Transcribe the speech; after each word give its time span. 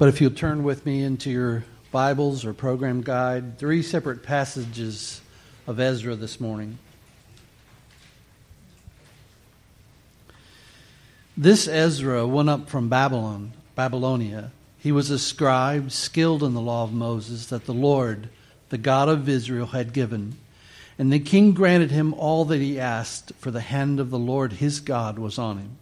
But 0.00 0.08
if 0.08 0.18
you'll 0.18 0.30
turn 0.30 0.64
with 0.64 0.86
me 0.86 1.02
into 1.02 1.30
your 1.30 1.64
Bibles 1.92 2.46
or 2.46 2.54
program 2.54 3.02
guide, 3.02 3.58
three 3.58 3.82
separate 3.82 4.22
passages 4.22 5.20
of 5.66 5.78
Ezra 5.78 6.14
this 6.14 6.40
morning. 6.40 6.78
This 11.36 11.68
Ezra 11.68 12.26
went 12.26 12.48
up 12.48 12.70
from 12.70 12.88
Babylon, 12.88 13.52
Babylonia. 13.74 14.52
He 14.78 14.90
was 14.90 15.10
a 15.10 15.18
scribe 15.18 15.90
skilled 15.90 16.42
in 16.42 16.54
the 16.54 16.62
law 16.62 16.84
of 16.84 16.94
Moses 16.94 17.44
that 17.48 17.66
the 17.66 17.74
Lord, 17.74 18.30
the 18.70 18.78
God 18.78 19.10
of 19.10 19.28
Israel, 19.28 19.66
had 19.66 19.92
given. 19.92 20.38
And 20.98 21.12
the 21.12 21.20
king 21.20 21.52
granted 21.52 21.90
him 21.90 22.14
all 22.14 22.46
that 22.46 22.62
he 22.62 22.80
asked, 22.80 23.32
for 23.38 23.50
the 23.50 23.60
hand 23.60 24.00
of 24.00 24.08
the 24.08 24.18
Lord 24.18 24.54
his 24.54 24.80
God 24.80 25.18
was 25.18 25.38
on 25.38 25.58
him. 25.58 25.76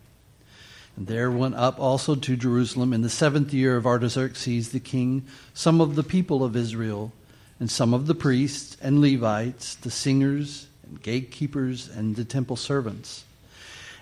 And 0.98 1.06
there 1.06 1.30
went 1.30 1.54
up 1.54 1.78
also 1.78 2.16
to 2.16 2.36
Jerusalem 2.36 2.92
in 2.92 3.02
the 3.02 3.08
seventh 3.08 3.54
year 3.54 3.76
of 3.76 3.86
Artaxerxes 3.86 4.70
the 4.70 4.80
king 4.80 5.24
some 5.54 5.80
of 5.80 5.94
the 5.94 6.02
people 6.02 6.42
of 6.42 6.56
Israel, 6.56 7.12
and 7.60 7.70
some 7.70 7.94
of 7.94 8.08
the 8.08 8.16
priests 8.16 8.76
and 8.82 9.00
Levites, 9.00 9.76
the 9.76 9.92
singers 9.92 10.66
and 10.82 11.00
gatekeepers 11.00 11.88
and 11.88 12.16
the 12.16 12.24
temple 12.24 12.56
servants. 12.56 13.24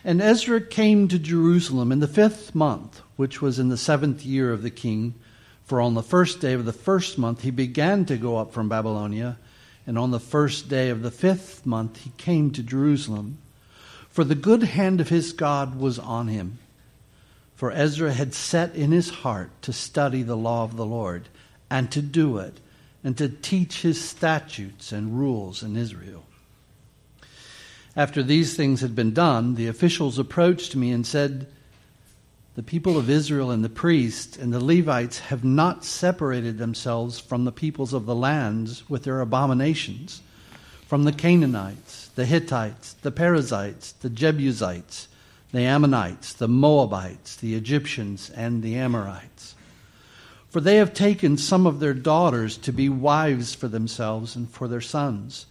And 0.04 0.22
Ezra 0.22 0.58
came 0.58 1.06
to 1.08 1.18
Jerusalem 1.18 1.92
in 1.92 2.00
the 2.00 2.08
fifth 2.08 2.54
month, 2.54 3.02
which 3.16 3.42
was 3.42 3.58
in 3.58 3.68
the 3.68 3.76
seventh 3.76 4.24
year 4.24 4.50
of 4.50 4.62
the 4.62 4.70
king. 4.70 5.12
For 5.66 5.82
on 5.82 5.92
the 5.92 6.02
first 6.02 6.40
day 6.40 6.54
of 6.54 6.64
the 6.64 6.72
first 6.72 7.18
month 7.18 7.42
he 7.42 7.50
began 7.50 8.06
to 8.06 8.16
go 8.16 8.38
up 8.38 8.54
from 8.54 8.70
Babylonia, 8.70 9.36
and 9.86 9.98
on 9.98 10.12
the 10.12 10.18
first 10.18 10.70
day 10.70 10.88
of 10.88 11.02
the 11.02 11.10
fifth 11.10 11.66
month 11.66 12.04
he 12.04 12.12
came 12.16 12.52
to 12.52 12.62
Jerusalem. 12.62 13.36
For 14.08 14.24
the 14.24 14.34
good 14.34 14.62
hand 14.62 15.02
of 15.02 15.10
his 15.10 15.34
God 15.34 15.78
was 15.78 15.98
on 15.98 16.28
him 16.28 16.56
for 17.56 17.72
Ezra 17.72 18.12
had 18.12 18.34
set 18.34 18.74
in 18.76 18.92
his 18.92 19.08
heart 19.08 19.50
to 19.62 19.72
study 19.72 20.22
the 20.22 20.36
law 20.36 20.62
of 20.62 20.76
the 20.76 20.84
Lord 20.84 21.28
and 21.70 21.90
to 21.90 22.02
do 22.02 22.36
it 22.38 22.60
and 23.02 23.16
to 23.16 23.30
teach 23.30 23.80
his 23.80 24.00
statutes 24.00 24.92
and 24.92 25.18
rules 25.18 25.62
in 25.62 25.74
Israel. 25.74 26.24
After 27.96 28.22
these 28.22 28.54
things 28.54 28.82
had 28.82 28.94
been 28.94 29.14
done, 29.14 29.54
the 29.54 29.68
officials 29.68 30.18
approached 30.18 30.76
me 30.76 30.92
and 30.92 31.06
said, 31.06 31.46
The 32.56 32.62
people 32.62 32.98
of 32.98 33.08
Israel 33.08 33.50
and 33.50 33.64
the 33.64 33.70
priests 33.70 34.36
and 34.36 34.52
the 34.52 34.62
Levites 34.62 35.20
have 35.20 35.42
not 35.42 35.82
separated 35.82 36.58
themselves 36.58 37.18
from 37.18 37.46
the 37.46 37.52
peoples 37.52 37.94
of 37.94 38.04
the 38.04 38.14
lands 38.14 38.88
with 38.90 39.04
their 39.04 39.22
abominations, 39.22 40.20
from 40.86 41.04
the 41.04 41.12
Canaanites, 41.12 42.08
the 42.16 42.26
Hittites, 42.26 42.92
the 43.00 43.10
Perizzites, 43.10 43.92
the 43.92 44.10
Jebusites 44.10 45.08
the 45.52 45.62
Ammonites, 45.62 46.32
the 46.32 46.48
Moabites, 46.48 47.36
the 47.36 47.54
Egyptians, 47.54 48.30
and 48.30 48.62
the 48.62 48.76
Amorites. 48.76 49.54
For 50.48 50.60
they 50.60 50.76
have 50.76 50.94
taken 50.94 51.36
some 51.36 51.66
of 51.66 51.80
their 51.80 51.94
daughters 51.94 52.56
to 52.58 52.72
be 52.72 52.88
wives 52.88 53.54
for 53.54 53.68
themselves 53.68 54.36
and 54.36 54.48
for 54.48 54.68
their 54.68 54.80
sons, 54.80 55.46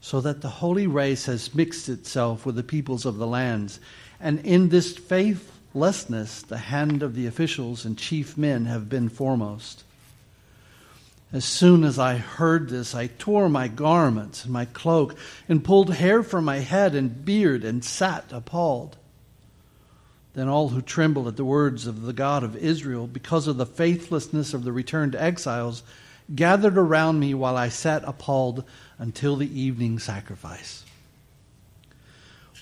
so 0.00 0.20
that 0.20 0.40
the 0.40 0.48
holy 0.48 0.86
race 0.86 1.26
has 1.26 1.54
mixed 1.54 1.88
itself 1.88 2.44
with 2.44 2.56
the 2.56 2.62
peoples 2.62 3.06
of 3.06 3.16
the 3.16 3.26
lands. 3.26 3.80
And 4.18 4.40
in 4.40 4.70
this 4.70 4.96
faithlessness, 4.96 6.42
the 6.42 6.58
hand 6.58 7.02
of 7.02 7.14
the 7.14 7.26
officials 7.26 7.84
and 7.84 7.96
chief 7.96 8.36
men 8.36 8.66
have 8.66 8.88
been 8.88 9.08
foremost. 9.08 9.84
As 11.32 11.44
soon 11.44 11.84
as 11.84 11.98
I 11.98 12.16
heard 12.16 12.70
this, 12.70 12.94
I 12.94 13.06
tore 13.06 13.48
my 13.48 13.68
garments 13.68 14.44
and 14.44 14.52
my 14.52 14.64
cloak, 14.64 15.16
and 15.48 15.62
pulled 15.62 15.94
hair 15.94 16.22
from 16.22 16.44
my 16.44 16.58
head 16.58 16.94
and 16.94 17.24
beard, 17.24 17.62
and 17.62 17.84
sat 17.84 18.24
appalled. 18.32 18.96
Then 20.40 20.48
all 20.48 20.70
who 20.70 20.80
trembled 20.80 21.28
at 21.28 21.36
the 21.36 21.44
words 21.44 21.86
of 21.86 22.00
the 22.00 22.14
God 22.14 22.42
of 22.42 22.56
Israel, 22.56 23.06
because 23.06 23.46
of 23.46 23.58
the 23.58 23.66
faithlessness 23.66 24.54
of 24.54 24.64
the 24.64 24.72
returned 24.72 25.14
exiles, 25.14 25.82
gathered 26.34 26.78
around 26.78 27.20
me 27.20 27.34
while 27.34 27.58
I 27.58 27.68
sat 27.68 28.02
appalled 28.06 28.64
until 28.98 29.36
the 29.36 29.60
evening 29.60 29.98
sacrifice. 29.98 30.82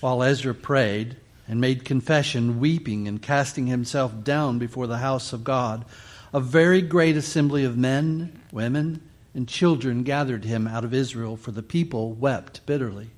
While 0.01 0.25
Ezra 0.25 0.57
prayed 0.57 1.19
and 1.47 1.61
made 1.61 1.85
confession, 1.85 2.59
weeping 2.59 3.07
and 3.07 3.23
casting 3.23 3.69
himself 3.69 4.25
down 4.25 4.59
before 4.59 4.89
the 4.89 4.99
house 4.99 5.33
of 5.33 5.45
God, 5.45 5.85
a 6.33 6.41
very 6.41 6.83
great 6.83 7.17
assembly 7.17 7.63
of 7.63 7.79
men, 7.79 8.41
women, 8.51 9.09
and 9.35 9.47
children 9.47 10.03
gathered 10.03 10.45
him 10.45 10.67
out 10.67 10.83
of 10.83 10.93
Israel, 10.93 11.37
for 11.37 11.53
the 11.53 11.63
people 11.63 12.13
wept 12.13 12.67
bitterly. 12.67 13.11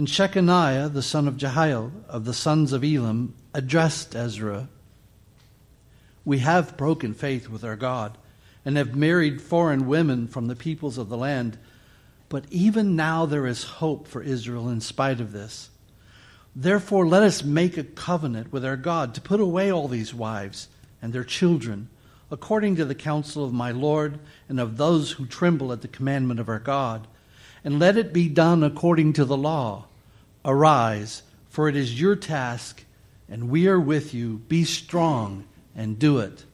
And 0.00 0.08
Shechaniah, 0.08 0.90
the 0.90 1.02
son 1.02 1.28
of 1.28 1.36
Jehiel, 1.36 1.92
of 2.08 2.24
the 2.24 2.32
sons 2.32 2.72
of 2.72 2.82
Elam, 2.82 3.34
addressed 3.52 4.16
Ezra 4.16 4.70
We 6.24 6.38
have 6.38 6.78
broken 6.78 7.12
faith 7.12 7.50
with 7.50 7.62
our 7.64 7.76
God 7.76 8.16
and 8.64 8.78
have 8.78 8.96
married 8.96 9.42
foreign 9.42 9.86
women 9.86 10.26
from 10.26 10.46
the 10.46 10.56
peoples 10.56 10.96
of 10.96 11.10
the 11.10 11.18
land. 11.18 11.58
But 12.30 12.46
even 12.48 12.96
now 12.96 13.26
there 13.26 13.46
is 13.46 13.64
hope 13.64 14.08
for 14.08 14.22
Israel 14.22 14.70
in 14.70 14.80
spite 14.80 15.20
of 15.20 15.32
this. 15.32 15.68
Therefore, 16.56 17.06
let 17.06 17.22
us 17.22 17.44
make 17.44 17.76
a 17.76 17.84
covenant 17.84 18.50
with 18.50 18.64
our 18.64 18.78
God 18.78 19.14
to 19.16 19.20
put 19.20 19.38
away 19.38 19.70
all 19.70 19.86
these 19.86 20.14
wives 20.14 20.68
and 21.02 21.12
their 21.12 21.24
children, 21.24 21.90
according 22.30 22.76
to 22.76 22.86
the 22.86 22.94
counsel 22.94 23.44
of 23.44 23.52
my 23.52 23.70
Lord 23.70 24.18
and 24.48 24.60
of 24.60 24.78
those 24.78 25.10
who 25.10 25.26
tremble 25.26 25.74
at 25.74 25.82
the 25.82 25.88
commandment 25.88 26.40
of 26.40 26.48
our 26.48 26.58
God. 26.58 27.06
And 27.62 27.78
let 27.78 27.98
it 27.98 28.14
be 28.14 28.30
done 28.30 28.64
according 28.64 29.12
to 29.12 29.26
the 29.26 29.36
law 29.36 29.88
Arise, 30.44 31.22
for 31.48 31.68
it 31.68 31.76
is 31.76 32.00
your 32.00 32.16
task, 32.16 32.84
and 33.28 33.50
we 33.50 33.68
are 33.68 33.80
with 33.80 34.14
you. 34.14 34.38
Be 34.48 34.64
strong 34.64 35.44
and 35.76 35.98
do 35.98 36.18
it. 36.18 36.44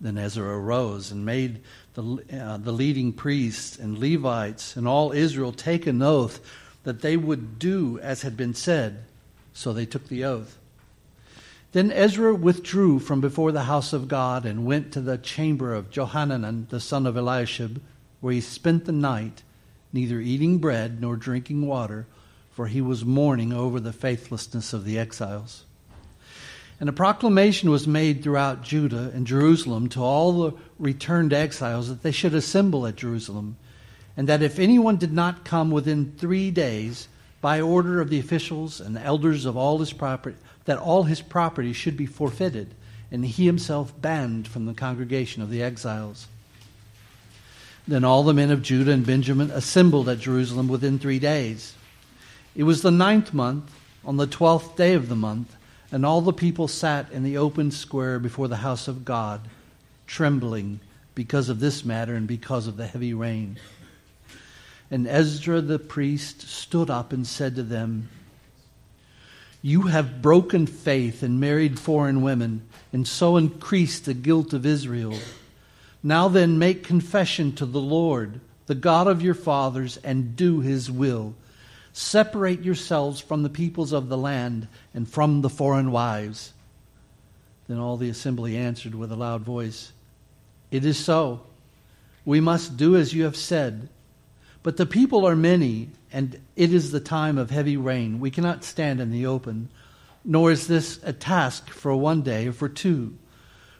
Then 0.00 0.18
Ezra 0.18 0.58
arose 0.58 1.12
and 1.12 1.24
made 1.24 1.60
the, 1.94 2.24
uh, 2.32 2.56
the 2.56 2.72
leading 2.72 3.12
priests 3.12 3.78
and 3.78 3.98
Levites 3.98 4.76
and 4.76 4.88
all 4.88 5.12
Israel 5.12 5.52
take 5.52 5.86
an 5.86 6.02
oath 6.02 6.40
that 6.84 7.02
they 7.02 7.16
would 7.16 7.58
do 7.58 7.98
as 8.00 8.22
had 8.22 8.36
been 8.36 8.54
said. 8.54 9.04
So 9.52 9.72
they 9.72 9.86
took 9.86 10.08
the 10.08 10.24
oath. 10.24 10.56
Then 11.72 11.92
Ezra 11.92 12.34
withdrew 12.34 12.98
from 12.98 13.20
before 13.20 13.52
the 13.52 13.64
house 13.64 13.92
of 13.92 14.08
God 14.08 14.44
and 14.44 14.64
went 14.64 14.92
to 14.92 15.00
the 15.00 15.18
chamber 15.18 15.74
of 15.74 15.90
Johanan 15.90 16.66
the 16.70 16.80
son 16.80 17.06
of 17.06 17.16
Eliashib, 17.16 17.80
where 18.20 18.32
he 18.32 18.40
spent 18.40 18.86
the 18.86 18.92
night, 18.92 19.42
neither 19.92 20.20
eating 20.20 20.58
bread 20.58 21.00
nor 21.00 21.16
drinking 21.16 21.66
water 21.66 22.06
for 22.60 22.66
he 22.66 22.82
was 22.82 23.06
mourning 23.06 23.54
over 23.54 23.80
the 23.80 23.90
faithlessness 23.90 24.74
of 24.74 24.84
the 24.84 24.98
exiles. 24.98 25.64
And 26.78 26.90
a 26.90 26.92
proclamation 26.92 27.70
was 27.70 27.86
made 27.86 28.22
throughout 28.22 28.62
Judah 28.62 29.10
and 29.14 29.26
Jerusalem 29.26 29.88
to 29.88 30.00
all 30.02 30.32
the 30.32 30.56
returned 30.78 31.32
exiles 31.32 31.88
that 31.88 32.02
they 32.02 32.10
should 32.10 32.34
assemble 32.34 32.86
at 32.86 32.96
Jerusalem, 32.96 33.56
and 34.14 34.28
that 34.28 34.42
if 34.42 34.58
anyone 34.58 34.98
did 34.98 35.10
not 35.10 35.42
come 35.42 35.70
within 35.70 36.12
three 36.18 36.50
days, 36.50 37.08
by 37.40 37.62
order 37.62 37.98
of 37.98 38.10
the 38.10 38.20
officials 38.20 38.78
and 38.78 38.94
the 38.94 39.02
elders 39.02 39.46
of 39.46 39.56
all 39.56 39.78
his 39.78 39.94
property, 39.94 40.36
that 40.66 40.76
all 40.76 41.04
his 41.04 41.22
property 41.22 41.72
should 41.72 41.96
be 41.96 42.04
forfeited, 42.04 42.74
and 43.10 43.24
he 43.24 43.46
himself 43.46 43.98
banned 44.02 44.46
from 44.46 44.66
the 44.66 44.74
congregation 44.74 45.40
of 45.40 45.48
the 45.48 45.62
exiles. 45.62 46.28
Then 47.88 48.04
all 48.04 48.22
the 48.22 48.34
men 48.34 48.50
of 48.50 48.60
Judah 48.60 48.92
and 48.92 49.06
Benjamin 49.06 49.50
assembled 49.50 50.10
at 50.10 50.18
Jerusalem 50.18 50.68
within 50.68 50.98
three 50.98 51.18
days. 51.18 51.72
It 52.54 52.64
was 52.64 52.82
the 52.82 52.90
ninth 52.90 53.32
month, 53.32 53.70
on 54.04 54.16
the 54.16 54.26
twelfth 54.26 54.76
day 54.76 54.94
of 54.94 55.08
the 55.08 55.16
month, 55.16 55.54
and 55.92 56.04
all 56.04 56.20
the 56.20 56.32
people 56.32 56.68
sat 56.68 57.10
in 57.12 57.22
the 57.22 57.36
open 57.36 57.70
square 57.70 58.18
before 58.18 58.48
the 58.48 58.56
house 58.56 58.88
of 58.88 59.04
God, 59.04 59.42
trembling 60.06 60.80
because 61.14 61.48
of 61.48 61.60
this 61.60 61.84
matter 61.84 62.14
and 62.14 62.26
because 62.26 62.66
of 62.66 62.76
the 62.76 62.86
heavy 62.86 63.14
rain. 63.14 63.58
And 64.90 65.06
Ezra 65.06 65.60
the 65.60 65.78
priest 65.78 66.42
stood 66.42 66.90
up 66.90 67.12
and 67.12 67.26
said 67.26 67.54
to 67.56 67.62
them, 67.62 68.08
You 69.62 69.82
have 69.82 70.22
broken 70.22 70.66
faith 70.66 71.22
and 71.22 71.38
married 71.38 71.78
foreign 71.78 72.22
women, 72.22 72.62
and 72.92 73.06
so 73.06 73.36
increased 73.36 74.06
the 74.06 74.14
guilt 74.14 74.52
of 74.52 74.66
Israel. 74.66 75.16
Now 76.02 76.28
then, 76.28 76.58
make 76.58 76.82
confession 76.82 77.52
to 77.56 77.66
the 77.66 77.80
Lord, 77.80 78.40
the 78.66 78.74
God 78.74 79.06
of 79.06 79.22
your 79.22 79.34
fathers, 79.34 79.98
and 79.98 80.34
do 80.34 80.60
his 80.60 80.90
will 80.90 81.34
Separate 81.92 82.64
yourselves 82.64 83.20
from 83.20 83.42
the 83.42 83.48
peoples 83.48 83.92
of 83.92 84.08
the 84.08 84.18
land 84.18 84.68
and 84.94 85.08
from 85.08 85.40
the 85.40 85.50
foreign 85.50 85.90
wives. 85.90 86.52
Then 87.68 87.78
all 87.78 87.96
the 87.96 88.08
assembly 88.10 88.56
answered 88.56 88.94
with 88.94 89.12
a 89.12 89.16
loud 89.16 89.42
voice, 89.42 89.92
It 90.70 90.84
is 90.84 90.98
so. 90.98 91.42
We 92.24 92.40
must 92.40 92.76
do 92.76 92.96
as 92.96 93.14
you 93.14 93.24
have 93.24 93.36
said. 93.36 93.88
But 94.62 94.76
the 94.76 94.86
people 94.86 95.26
are 95.26 95.36
many, 95.36 95.90
and 96.12 96.40
it 96.54 96.72
is 96.72 96.90
the 96.90 97.00
time 97.00 97.38
of 97.38 97.50
heavy 97.50 97.76
rain. 97.76 98.20
We 98.20 98.30
cannot 98.30 98.64
stand 98.64 99.00
in 99.00 99.10
the 99.10 99.26
open, 99.26 99.70
nor 100.24 100.50
is 100.50 100.66
this 100.66 101.00
a 101.02 101.12
task 101.12 101.70
for 101.70 101.94
one 101.96 102.22
day 102.22 102.46
or 102.46 102.52
for 102.52 102.68
two, 102.68 103.16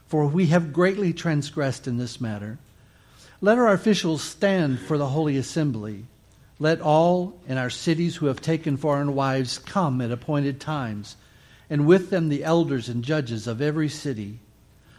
for 0.06 0.26
we 0.26 0.46
have 0.46 0.72
greatly 0.72 1.12
transgressed 1.12 1.86
in 1.86 1.98
this 1.98 2.20
matter. 2.20 2.58
Let 3.40 3.58
our 3.58 3.72
officials 3.72 4.22
stand 4.22 4.80
for 4.80 4.96
the 4.98 5.08
holy 5.08 5.36
assembly. 5.36 6.06
Let 6.62 6.82
all 6.82 7.40
in 7.48 7.56
our 7.56 7.70
cities 7.70 8.16
who 8.16 8.26
have 8.26 8.42
taken 8.42 8.76
foreign 8.76 9.14
wives 9.14 9.58
come 9.58 10.02
at 10.02 10.10
appointed 10.10 10.60
times, 10.60 11.16
and 11.70 11.86
with 11.86 12.10
them 12.10 12.28
the 12.28 12.44
elders 12.44 12.90
and 12.90 13.02
judges 13.02 13.46
of 13.46 13.62
every 13.62 13.88
city, 13.88 14.40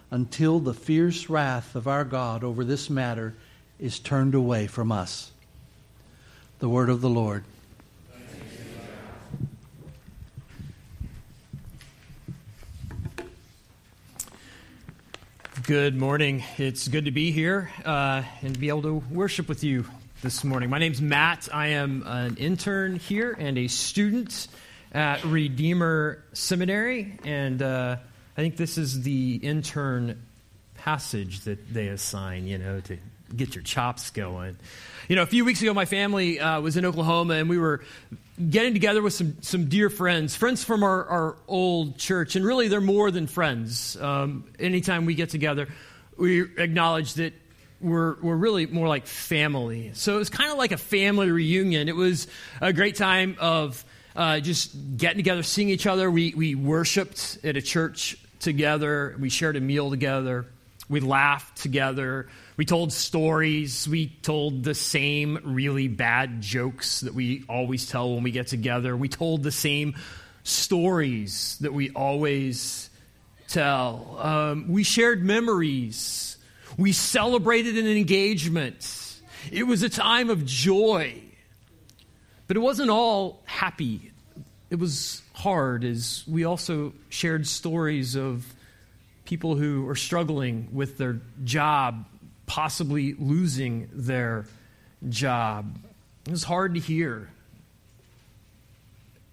until 0.09 0.59
the 0.59 0.73
fierce 0.73 1.29
wrath 1.29 1.75
of 1.75 1.87
our 1.87 2.03
God 2.03 2.43
over 2.43 2.65
this 2.65 2.89
matter 2.89 3.35
is 3.79 3.99
turned 3.99 4.33
away 4.33 4.65
from 4.65 4.91
us. 4.91 5.31
The 6.57 6.67
word 6.67 6.89
of 6.89 6.99
the 6.99 7.09
Lord. 7.09 7.43
Good 15.67 15.95
morning. 15.95 16.43
It's 16.57 16.87
good 16.87 17.05
to 17.05 17.11
be 17.11 17.31
here 17.31 17.69
uh, 17.85 18.23
and 18.41 18.59
be 18.59 18.69
able 18.69 18.81
to 18.81 19.03
worship 19.11 19.47
with 19.47 19.63
you 19.63 19.85
this 20.21 20.43
morning. 20.43 20.69
My 20.69 20.77
name's 20.77 21.01
Matt. 21.01 21.49
I 21.51 21.69
am 21.69 22.03
an 22.05 22.37
intern 22.37 22.97
here 22.97 23.35
and 23.37 23.57
a 23.57 23.67
student 23.67 24.47
at 24.91 25.23
Redeemer 25.25 26.23
Seminary, 26.33 27.17
and 27.25 27.59
uh, 27.59 27.95
I 28.37 28.41
think 28.41 28.55
this 28.55 28.77
is 28.77 29.01
the 29.01 29.35
intern 29.37 30.21
passage 30.75 31.41
that 31.41 31.73
they 31.73 31.87
assign, 31.87 32.45
you 32.45 32.59
know, 32.59 32.81
to 32.81 32.97
get 33.35 33.55
your 33.55 33.63
chops 33.63 34.11
going. 34.11 34.57
You 35.07 35.15
know, 35.15 35.23
a 35.23 35.27
few 35.27 35.43
weeks 35.43 35.63
ago, 35.63 35.73
my 35.73 35.85
family 35.85 36.39
uh, 36.39 36.61
was 36.61 36.77
in 36.77 36.85
Oklahoma, 36.85 37.33
and 37.35 37.49
we 37.49 37.57
were 37.57 37.81
getting 38.47 38.73
together 38.73 39.01
with 39.01 39.13
some, 39.13 39.37
some 39.41 39.69
dear 39.69 39.89
friends, 39.89 40.35
friends 40.35 40.63
from 40.63 40.83
our, 40.83 41.03
our 41.05 41.35
old 41.47 41.97
church, 41.97 42.35
and 42.35 42.45
really 42.45 42.67
they're 42.67 42.79
more 42.79 43.09
than 43.09 43.25
friends. 43.25 43.97
Um, 43.99 44.43
anytime 44.59 45.05
we 45.05 45.15
get 45.15 45.29
together, 45.29 45.67
we 46.15 46.41
acknowledge 46.41 47.15
that 47.15 47.33
we're, 47.81 48.15
we're 48.21 48.35
really 48.35 48.65
more 48.67 48.87
like 48.87 49.07
family. 49.07 49.91
So 49.93 50.15
it 50.15 50.19
was 50.19 50.29
kind 50.29 50.51
of 50.51 50.57
like 50.57 50.71
a 50.71 50.77
family 50.77 51.31
reunion. 51.31 51.89
It 51.89 51.95
was 51.95 52.27
a 52.61 52.73
great 52.73 52.95
time 52.95 53.35
of 53.39 53.83
uh, 54.15 54.39
just 54.39 54.97
getting 54.97 55.17
together, 55.17 55.43
seeing 55.43 55.69
each 55.69 55.87
other. 55.87 56.09
We, 56.09 56.33
we 56.35 56.55
worshiped 56.55 57.39
at 57.43 57.57
a 57.57 57.61
church 57.61 58.17
together. 58.39 59.15
We 59.19 59.29
shared 59.29 59.55
a 59.55 59.61
meal 59.61 59.89
together. 59.89 60.45
We 60.89 60.99
laughed 60.99 61.57
together. 61.61 62.27
We 62.57 62.65
told 62.65 62.91
stories. 62.91 63.87
We 63.87 64.07
told 64.07 64.63
the 64.63 64.75
same 64.75 65.39
really 65.43 65.87
bad 65.87 66.41
jokes 66.41 67.01
that 67.01 67.13
we 67.13 67.45
always 67.47 67.89
tell 67.89 68.13
when 68.13 68.23
we 68.23 68.31
get 68.31 68.47
together. 68.47 68.97
We 68.97 69.07
told 69.07 69.43
the 69.43 69.51
same 69.51 69.95
stories 70.43 71.57
that 71.61 71.73
we 71.73 71.91
always 71.91 72.89
tell. 73.47 74.17
Um, 74.19 74.71
we 74.71 74.83
shared 74.83 75.23
memories. 75.23 76.30
We 76.77 76.91
celebrated 76.93 77.77
an 77.77 77.87
engagement. 77.87 79.21
It 79.51 79.63
was 79.63 79.83
a 79.83 79.89
time 79.89 80.29
of 80.29 80.45
joy. 80.45 81.21
But 82.47 82.57
it 82.57 82.59
wasn't 82.59 82.89
all 82.89 83.41
happy. 83.45 84.11
It 84.69 84.75
was 84.75 85.21
hard 85.33 85.83
as 85.83 86.23
we 86.27 86.43
also 86.43 86.93
shared 87.09 87.47
stories 87.47 88.15
of 88.15 88.45
people 89.25 89.55
who 89.55 89.87
are 89.87 89.95
struggling 89.95 90.67
with 90.73 90.97
their 90.97 91.21
job, 91.43 92.05
possibly 92.45 93.13
losing 93.13 93.89
their 93.93 94.45
job. 95.07 95.77
It 96.25 96.31
was 96.31 96.43
hard 96.43 96.73
to 96.73 96.79
hear. 96.79 97.29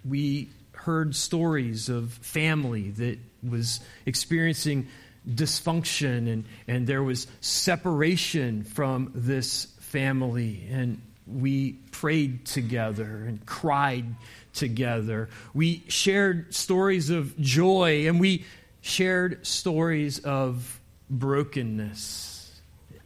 We 0.08 0.49
heard 0.73 1.14
stories 1.17 1.88
of 1.88 2.12
family 2.12 2.90
that 2.93 3.19
was 3.49 3.81
experiencing 4.06 4.88
dysfunction 5.28 6.32
and, 6.32 6.44
and 6.66 6.86
there 6.86 7.02
was 7.02 7.26
separation 7.40 8.64
from 8.64 9.12
this 9.14 9.66
family. 9.80 10.66
And 10.70 11.00
we 11.26 11.72
prayed 11.92 12.46
together 12.46 13.24
and 13.26 13.44
cried 13.44 14.06
together. 14.54 15.28
We 15.54 15.84
shared 15.88 16.54
stories 16.54 17.10
of 17.10 17.38
joy 17.38 18.08
and 18.08 18.18
we 18.18 18.44
shared 18.80 19.46
stories 19.46 20.18
of 20.20 20.80
brokenness. 21.10 22.60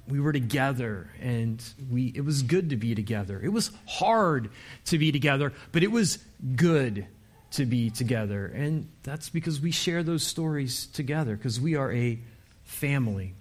We 0.08 0.20
were 0.20 0.32
together 0.32 1.10
and 1.20 1.62
we 1.90 2.12
it 2.14 2.24
was 2.24 2.42
good 2.42 2.70
to 2.70 2.76
be 2.76 2.94
together. 2.94 3.40
It 3.42 3.52
was 3.52 3.70
hard 3.86 4.50
to 4.86 4.98
be 4.98 5.12
together, 5.12 5.52
but 5.72 5.82
it 5.82 5.90
was 5.90 6.18
good 6.56 7.06
to 7.52 7.66
be 7.66 7.90
together. 7.90 8.46
And 8.46 8.88
that's 9.02 9.28
because 9.28 9.60
we 9.60 9.70
share 9.70 10.02
those 10.02 10.22
stories 10.22 10.86
together 10.86 11.36
because 11.36 11.60
we 11.60 11.76
are 11.76 11.92
a 11.92 12.18
family. 12.64 13.34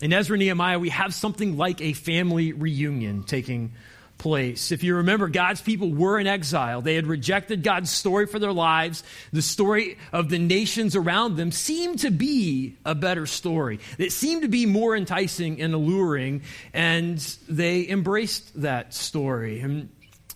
In 0.00 0.12
Ezra 0.12 0.38
Nehemiah, 0.38 0.78
we 0.78 0.90
have 0.90 1.12
something 1.12 1.56
like 1.56 1.80
a 1.80 1.92
family 1.92 2.52
reunion 2.52 3.24
taking 3.24 3.72
place. 4.16 4.72
If 4.72 4.82
you 4.82 4.96
remember, 4.96 5.28
God's 5.28 5.60
people 5.60 5.92
were 5.92 6.18
in 6.18 6.26
exile. 6.26 6.82
They 6.82 6.96
had 6.96 7.06
rejected 7.06 7.62
God's 7.62 7.90
story 7.90 8.26
for 8.26 8.38
their 8.38 8.52
lives. 8.52 9.04
The 9.32 9.42
story 9.42 9.96
of 10.12 10.28
the 10.28 10.38
nations 10.38 10.96
around 10.96 11.36
them 11.36 11.52
seemed 11.52 12.00
to 12.00 12.10
be 12.10 12.76
a 12.84 12.94
better 12.94 13.26
story. 13.26 13.78
It 13.96 14.12
seemed 14.12 14.42
to 14.42 14.48
be 14.48 14.66
more 14.66 14.96
enticing 14.96 15.60
and 15.60 15.72
alluring, 15.72 16.42
and 16.72 17.18
they 17.48 17.88
embraced 17.88 18.60
that 18.60 18.92
story. 18.92 19.60
And 19.60 19.88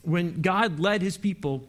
when 0.03 0.43
God 0.43 0.79
led 0.79 1.03
his 1.03 1.17
people 1.17 1.69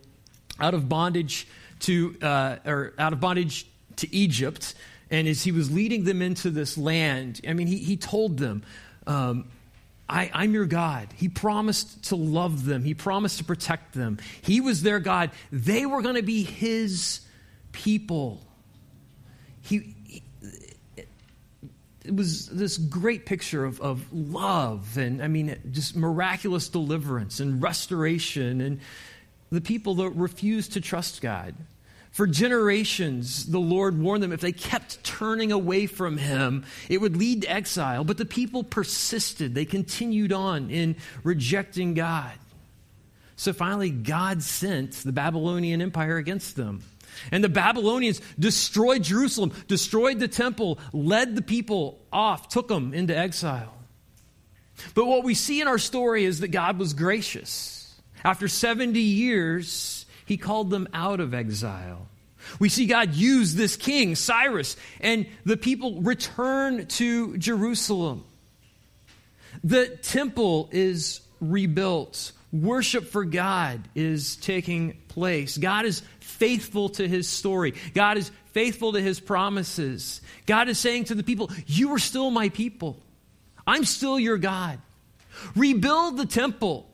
out 0.64 0.74
of 0.74 0.88
bondage 0.88 1.46
to, 1.82 2.16
uh, 2.22 2.56
or 2.66 2.94
out 2.98 3.12
of 3.12 3.20
bondage 3.20 3.68
to 3.98 4.16
Egypt, 4.16 4.74
and 5.12 5.28
as 5.28 5.44
he 5.44 5.52
was 5.52 5.70
leading 5.70 6.06
them 6.06 6.22
into 6.22 6.50
this 6.50 6.78
land, 6.78 7.42
I 7.48 7.52
mean, 7.52 7.68
he, 7.68 7.78
he 7.78 7.98
told 7.98 8.38
them, 8.38 8.64
um, 9.06 9.46
I, 10.08 10.32
am 10.34 10.54
your 10.54 10.66
God. 10.66 11.10
He 11.16 11.28
promised 11.28 12.06
to 12.06 12.16
love 12.16 12.66
them, 12.66 12.84
He 12.84 12.94
promised 12.94 13.40
to 13.40 13.44
protect 13.44 13.94
them. 13.94 14.20
He 14.42 14.62
was 14.62 14.82
their 14.84 15.00
God. 15.00 15.32
They 15.52 15.86
were 15.86 16.02
going 16.02 16.16
to 16.16 16.24
be 16.24 16.44
His 16.44 17.22
people. 17.74 18.42
He, 19.62 19.96
he, 20.06 20.24
it 22.06 22.16
was 22.16 22.48
this 22.48 22.78
great 22.78 23.26
picture 23.26 23.66
of, 23.66 23.80
of 23.82 24.06
love 24.14 24.98
and, 24.98 25.22
I 25.22 25.28
mean, 25.28 25.58
just 25.72 25.96
miraculous 25.96 26.70
deliverance 26.70 27.40
and 27.40 27.62
restoration. 27.62 28.62
And 28.62 28.80
the 29.54 29.62
people 29.62 29.96
that 29.96 30.10
refused 30.12 30.74
to 30.74 30.82
trust 30.82 31.22
God 31.22 31.56
for 32.14 32.28
generations, 32.28 33.48
the 33.48 33.60
Lord 33.60 34.00
warned 34.00 34.22
them 34.22 34.32
if 34.32 34.40
they 34.40 34.52
kept 34.52 35.04
turning 35.04 35.52
away 35.52 35.88
from 35.88 36.16
him, 36.16 36.64
it 36.88 37.02
would 37.02 37.18
lead 37.18 37.42
to 37.42 37.52
exile. 37.52 38.04
But 38.04 38.20
the 38.20 38.26
people 38.26 38.64
persisted. 38.64 39.56
They 39.56 39.66
continued 39.66 40.32
on 40.32 40.70
in 40.70 40.96
rejecting 41.24 41.96
God. 41.96 42.32
So 43.36 43.52
finally, 43.52 43.90
God 43.90 44.44
sent 44.44 44.92
the 44.92 45.12
Babylonian 45.12 45.82
Empire 45.82 46.18
against 46.18 46.56
them. 46.56 46.84
And 47.32 47.44
the 47.44 47.50
Babylonians 47.50 48.22
destroyed 48.38 49.02
Jerusalem, 49.02 49.52
destroyed 49.68 50.20
the 50.20 50.28
temple, 50.28 50.78
led 50.94 51.36
the 51.36 51.42
people 51.42 52.00
off, 52.12 52.48
took 52.48 52.68
them 52.68 52.94
into 52.94 53.18
exile. 53.18 53.74
But 54.94 55.06
what 55.06 55.24
we 55.24 55.34
see 55.34 55.62
in 55.62 55.68
our 55.68 55.80
story 55.80 56.26
is 56.26 56.42
that 56.42 56.50
God 56.50 56.78
was 56.78 56.94
gracious. 56.94 57.83
After 58.24 58.48
70 58.48 59.00
years, 59.00 60.06
he 60.26 60.38
called 60.38 60.70
them 60.70 60.88
out 60.94 61.20
of 61.20 61.34
exile. 61.34 62.08
We 62.60 62.70
see 62.70 62.86
God 62.86 63.14
use 63.14 63.56
this 63.56 63.76
king, 63.76 64.16
Cyrus, 64.16 64.76
and 65.00 65.28
the 65.46 65.58
people 65.58 66.02
return 66.02 66.88
to 66.88 67.38
Jerusalem. 67.38 68.26
The 69.64 69.88
temple 69.88 70.70
is 70.72 71.22
rebuilt. 71.40 72.32
Worship 72.52 73.06
for 73.06 73.24
God 73.24 73.82
is 73.96 74.36
taking 74.36 74.98
place. 75.08 75.58
God 75.58 75.86
is 75.86 76.02
faithful 76.20 76.90
to 76.90 77.08
his 77.08 77.28
story. 77.28 77.74
God 77.94 78.18
is 78.18 78.32
faithful 78.52 78.94
to 78.94 79.02
his 79.02 79.20
promises. 79.20 80.22
God 80.46 80.70
is 80.70 80.78
saying 80.78 81.06
to 81.06 81.16
the 81.16 81.24
people, 81.24 81.50
You 81.66 81.94
are 81.94 82.00
still 82.00 82.30
my 82.30 82.50
people. 82.50 83.02
I'm 83.66 83.86
still 83.86 84.20
your 84.20 84.38
God. 84.38 84.80
Rebuild 85.56 86.18
the 86.18 86.26
temple. 86.26 86.90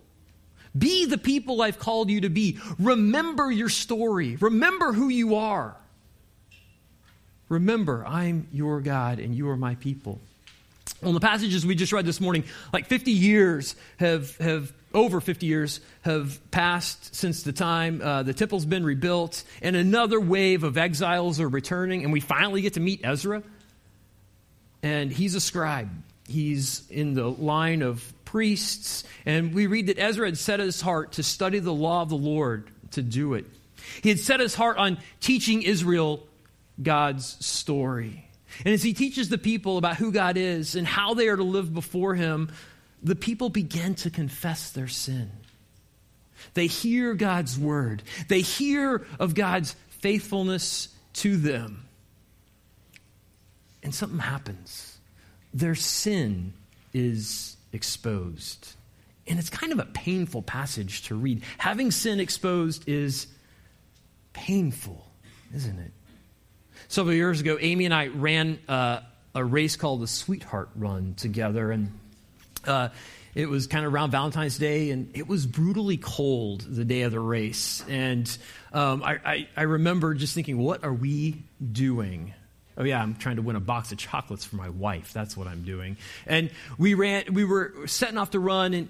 Be 0.80 1.06
the 1.06 1.18
people 1.18 1.62
I've 1.62 1.78
called 1.78 2.10
you 2.10 2.22
to 2.22 2.30
be. 2.30 2.58
Remember 2.80 3.52
your 3.52 3.70
story. 3.70 4.38
Remember 4.38 4.94
who 4.94 5.10
you 5.10 5.36
are. 5.36 5.76
Remember, 7.50 8.06
I'm 8.08 8.48
your 8.54 8.80
God 8.80 9.20
and 9.20 9.36
you 9.36 9.50
are 9.50 9.58
my 9.58 9.76
people. 9.76 10.20
Well, 11.02 11.10
in 11.10 11.16
the 11.16 11.22
passages 11.22 11.66
we 11.66 11.76
just 11.76 11.94
read 11.94 12.06
this 12.06 12.22
morning, 12.22 12.44
like 12.74 12.88
50 12.88 13.12
years 13.12 13.76
have, 13.98 14.36
have 14.38 14.74
over 14.94 15.22
50 15.22 15.46
years 15.46 15.80
have 16.02 16.40
passed 16.52 17.16
since 17.16 17.44
the 17.44 17.54
time 17.54 18.02
uh, 18.02 18.24
the 18.24 18.34
temple's 18.34 18.66
been 18.66 18.84
rebuilt, 18.84 19.44
and 19.62 19.76
another 19.76 20.20
wave 20.20 20.64
of 20.64 20.78
exiles 20.78 21.40
are 21.40 21.48
returning, 21.48 22.04
and 22.04 22.12
we 22.12 22.20
finally 22.20 22.62
get 22.62 22.74
to 22.74 22.80
meet 22.80 23.02
Ezra. 23.04 23.44
And 24.82 25.12
he's 25.12 25.36
a 25.36 25.42
scribe. 25.42 25.90
He's 26.28 26.90
in 26.90 27.14
the 27.14 27.30
line 27.30 27.82
of 27.82 28.14
priests. 28.32 29.04
And 29.26 29.54
we 29.54 29.68
read 29.68 29.88
that 29.88 30.00
Ezra 30.00 30.28
had 30.28 30.38
set 30.38 30.60
his 30.60 30.82
heart 30.82 31.14
to 31.14 31.24
study 31.24 31.60
the 31.60 31.74
law 31.74 32.04
of 32.04 32.10
the 32.10 32.18
Lord, 32.18 32.70
to 32.92 33.02
do 33.02 33.34
it. 33.34 33.46
He 34.04 34.10
had 34.10 34.20
set 34.20 34.40
his 34.40 34.54
heart 34.54 34.78
on 34.78 35.00
teaching 35.20 35.64
Israel 35.64 36.28
God's 36.82 37.44
story. 37.46 38.26
And 38.64 38.74
as 38.74 38.84
he 38.84 38.94
teaches 38.94 39.30
the 39.30 39.38
people 39.38 39.78
about 39.78 39.98
who 39.98 40.12
God 40.12 40.38
is 40.38 40.76
and 40.76 40.86
how 40.86 41.14
they 41.14 41.28
are 41.28 41.36
to 41.36 41.44
live 41.44 41.74
before 41.74 42.14
him, 42.14 42.52
the 43.02 43.16
people 43.16 43.50
begin 43.50 43.96
to 43.96 44.10
confess 44.10 44.72
their 44.72 44.88
sin. 44.88 45.32
They 46.54 46.68
hear 46.68 47.16
God's 47.16 47.58
word, 47.58 48.04
they 48.28 48.42
hear 48.42 49.06
of 49.20 49.34
God's 49.34 49.76
faithfulness 49.90 50.90
to 51.14 51.36
them. 51.36 51.86
And 53.82 53.96
something 53.96 54.20
happens. 54.20 54.98
Their 55.54 55.76
sin 55.76 56.54
is 56.94 57.56
exposed. 57.72 58.74
And 59.28 59.38
it's 59.38 59.50
kind 59.50 59.72
of 59.72 59.80
a 59.80 59.86
painful 59.86 60.42
passage 60.42 61.04
to 61.04 61.16
read. 61.16 61.44
Having 61.58 61.92
sin 61.92 62.20
exposed 62.20 62.90
is 62.90 63.28
painful, 64.34 65.06
isn't 65.54 65.80
it? 65.80 65.92
Several 66.88 67.14
years 67.14 67.40
ago, 67.40 67.58
Amy 67.60 67.86
and 67.86 67.94
I 67.94 68.08
ran 68.08 68.60
uh, 68.68 69.02
a 69.36 69.44
race 69.44 69.76
called 69.76 70.02
the 70.02 70.08
Sweetheart 70.08 70.70
Run 70.76 71.14
together. 71.16 71.72
And 71.72 71.92
uh, 72.66 72.90
it 73.36 73.48
was 73.48 73.68
kind 73.68 73.86
of 73.86 73.94
around 73.94 74.12
Valentine's 74.12 74.58
Day, 74.58 74.90
and 74.90 75.16
it 75.16 75.28
was 75.28 75.46
brutally 75.46 75.98
cold 75.98 76.62
the 76.62 76.84
day 76.84 77.04
of 77.04 77.12
the 77.12 77.20
race. 77.20 77.84
And 77.88 78.36
um, 78.74 79.04
I, 79.04 79.20
I, 79.24 79.48
I 79.56 79.62
remember 79.64 80.14
just 80.16 80.34
thinking, 80.34 80.58
what 80.58 80.84
are 80.84 80.94
we 80.94 81.44
doing? 81.72 82.34
Oh 82.80 82.86
yeah, 82.86 83.02
I'm 83.02 83.16
trying 83.16 83.36
to 83.36 83.42
win 83.42 83.58
a 83.58 83.60
box 83.60 83.92
of 83.92 83.98
chocolates 83.98 84.46
for 84.46 84.56
my 84.56 84.70
wife. 84.70 85.12
That's 85.12 85.36
what 85.36 85.48
I'm 85.48 85.64
doing. 85.64 85.98
And 86.26 86.50
we 86.78 86.94
ran. 86.94 87.26
We 87.34 87.44
were 87.44 87.74
setting 87.88 88.18
off 88.18 88.32
to 88.32 88.40
run, 88.40 88.74
and 88.74 88.88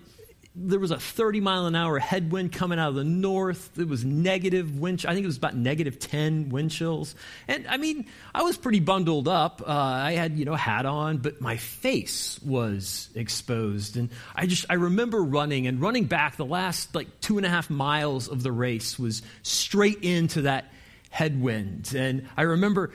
there 0.55 0.79
was 0.79 0.91
a 0.91 1.00
30 1.00 1.39
mile 1.39 1.65
an 1.67 1.75
hour 1.75 2.00
headwind 2.00 2.51
coming 2.51 2.79
out 2.79 2.89
of 2.89 2.96
the 2.96 3.03
north. 3.03 3.77
It 3.79 3.88
was 3.88 4.03
negative 4.03 4.77
wind. 4.77 5.05
I 5.08 5.13
think 5.13 5.24
it 5.24 5.27
was 5.27 5.38
about 5.38 5.55
negative 5.55 6.00
10 6.00 6.50
wind 6.50 6.72
chills. 6.72 7.15
And 7.48 7.65
I 7.67 7.77
mean, 7.77 8.05
I 8.34 8.43
was 8.43 8.58
pretty 8.58 8.79
bundled 8.79 9.27
up. 9.27 9.62
Uh, 9.65 9.72
I 9.72 10.13
had, 10.13 10.38
you 10.38 10.46
know, 10.46 10.55
hat 10.55 10.86
on, 10.86 11.17
but 11.17 11.39
my 11.39 11.58
face 11.58 12.39
was 12.43 13.10
exposed. 13.15 13.96
And 13.96 14.10
I 14.36 14.48
just, 14.48 14.65
I 14.69 14.75
remember 14.75 15.24
running 15.24 15.67
and 15.67 15.81
running 15.81 16.05
back 16.05 16.36
the 16.36 16.46
last 16.46 16.93
like 16.93 17.22
two 17.22 17.38
and 17.38 17.46
a 17.46 17.50
half 17.50 17.69
miles 17.69 18.27
of 18.27 18.43
the 18.43 18.51
race 18.51 19.00
was 19.00 19.22
straight 19.43 20.03
into 20.03 20.43
that 20.43 20.72
headwind. 21.10 21.93
And 21.96 22.27
I 22.38 22.43
remember 22.43 22.91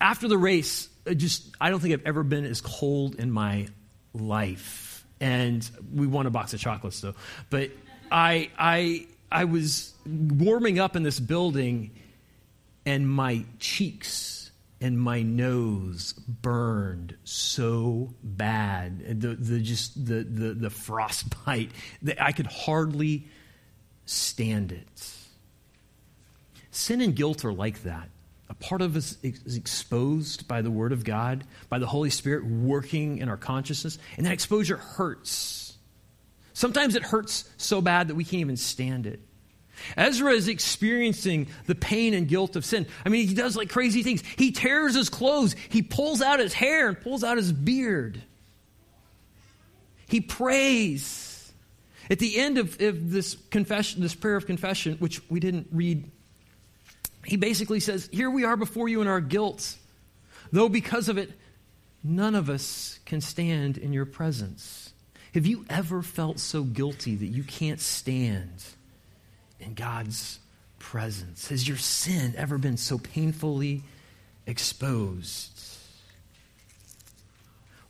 after 0.00 0.28
the 0.28 0.38
race, 0.38 0.88
just, 1.16 1.54
I 1.60 1.70
don't 1.70 1.80
think 1.80 1.94
I've 1.94 2.06
ever 2.06 2.22
been 2.22 2.44
as 2.44 2.60
cold 2.60 3.16
in 3.16 3.30
my 3.30 3.68
life 4.12 4.86
and 5.20 5.68
we 5.94 6.06
won 6.06 6.26
a 6.26 6.30
box 6.30 6.54
of 6.54 6.60
chocolates 6.60 7.00
though. 7.00 7.14
But 7.50 7.70
I 8.10 8.50
I 8.58 9.06
I 9.30 9.44
was 9.44 9.94
warming 10.06 10.78
up 10.78 10.96
in 10.96 11.02
this 11.02 11.20
building, 11.20 11.92
and 12.84 13.08
my 13.08 13.44
cheeks 13.58 14.50
and 14.80 15.00
my 15.00 15.22
nose 15.22 16.12
burned 16.12 17.16
so 17.24 18.14
bad. 18.22 19.20
The 19.20 19.34
the 19.34 19.60
just 19.60 20.04
the 20.06 20.22
the 20.22 20.54
the 20.54 20.70
frostbite 20.70 21.70
that 22.02 22.22
I 22.22 22.32
could 22.32 22.46
hardly 22.46 23.26
stand 24.04 24.72
it. 24.72 25.12
Sin 26.70 27.00
and 27.00 27.16
guilt 27.16 27.44
are 27.44 27.54
like 27.54 27.84
that. 27.84 28.10
A 28.48 28.54
part 28.54 28.80
of 28.80 28.96
us 28.96 29.16
is 29.22 29.56
exposed 29.56 30.46
by 30.46 30.62
the 30.62 30.70
Word 30.70 30.92
of 30.92 31.04
God, 31.04 31.44
by 31.68 31.78
the 31.78 31.86
Holy 31.86 32.10
Spirit 32.10 32.46
working 32.46 33.18
in 33.18 33.28
our 33.28 33.36
consciousness, 33.36 33.98
and 34.16 34.24
that 34.26 34.32
exposure 34.32 34.76
hurts. 34.76 35.76
Sometimes 36.52 36.94
it 36.94 37.02
hurts 37.02 37.50
so 37.56 37.80
bad 37.80 38.08
that 38.08 38.14
we 38.14 38.24
can't 38.24 38.40
even 38.40 38.56
stand 38.56 39.06
it. 39.06 39.20
Ezra 39.96 40.32
is 40.32 40.48
experiencing 40.48 41.48
the 41.66 41.74
pain 41.74 42.14
and 42.14 42.28
guilt 42.28 42.56
of 42.56 42.64
sin. 42.64 42.86
I 43.04 43.08
mean, 43.08 43.28
he 43.28 43.34
does 43.34 43.56
like 43.56 43.68
crazy 43.68 44.02
things. 44.02 44.22
He 44.36 44.52
tears 44.52 44.94
his 44.94 45.10
clothes, 45.10 45.54
he 45.68 45.82
pulls 45.82 46.22
out 46.22 46.40
his 46.40 46.54
hair 46.54 46.88
and 46.88 46.98
pulls 46.98 47.24
out 47.24 47.36
his 47.36 47.52
beard. 47.52 48.22
He 50.08 50.20
prays. 50.20 51.52
At 52.08 52.20
the 52.20 52.38
end 52.38 52.58
of, 52.58 52.80
of 52.80 53.10
this 53.10 53.34
confession, 53.50 54.00
this 54.00 54.14
prayer 54.14 54.36
of 54.36 54.46
confession, 54.46 54.96
which 54.98 55.20
we 55.28 55.40
didn't 55.40 55.66
read 55.72 56.08
he 57.26 57.36
basically 57.36 57.80
says, 57.80 58.08
Here 58.12 58.30
we 58.30 58.44
are 58.44 58.56
before 58.56 58.88
you 58.88 59.00
in 59.02 59.08
our 59.08 59.20
guilt, 59.20 59.76
though 60.52 60.68
because 60.68 61.08
of 61.08 61.18
it, 61.18 61.30
none 62.02 62.34
of 62.34 62.48
us 62.48 63.00
can 63.04 63.20
stand 63.20 63.76
in 63.78 63.92
your 63.92 64.06
presence. 64.06 64.92
Have 65.34 65.46
you 65.46 65.66
ever 65.68 66.02
felt 66.02 66.38
so 66.38 66.62
guilty 66.62 67.14
that 67.16 67.26
you 67.26 67.42
can't 67.42 67.80
stand 67.80 68.64
in 69.60 69.74
God's 69.74 70.38
presence? 70.78 71.48
Has 71.48 71.66
your 71.66 71.76
sin 71.76 72.34
ever 72.36 72.58
been 72.58 72.76
so 72.76 72.96
painfully 72.96 73.82
exposed? 74.46 75.50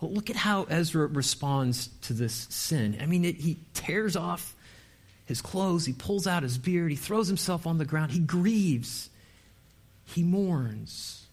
Well, 0.01 0.13
look 0.13 0.29
at 0.29 0.37
how 0.37 0.65
Ezra 0.65 1.07
responds 1.07 1.89
to 2.03 2.13
this 2.13 2.49
sin. 2.51 2.99
I 3.01 3.07
mean, 3.07 3.25
it, 3.25 3.37
he 3.37 3.59
tears 3.75 4.17
off 4.17 4.55
his 5.25 5.41
clothes, 5.41 5.87
he 5.87 5.93
pulls 5.93 6.27
out 6.27 6.43
his 6.43 6.59
beard, 6.59 6.91
he 6.91 6.97
throws 6.97 7.29
himself 7.29 7.67
on 7.67 7.79
the 7.79 7.85
ground, 7.85 8.13
he 8.13 8.21
grieves 8.21 9.11
he 10.07 10.23
mourns. 10.23 11.27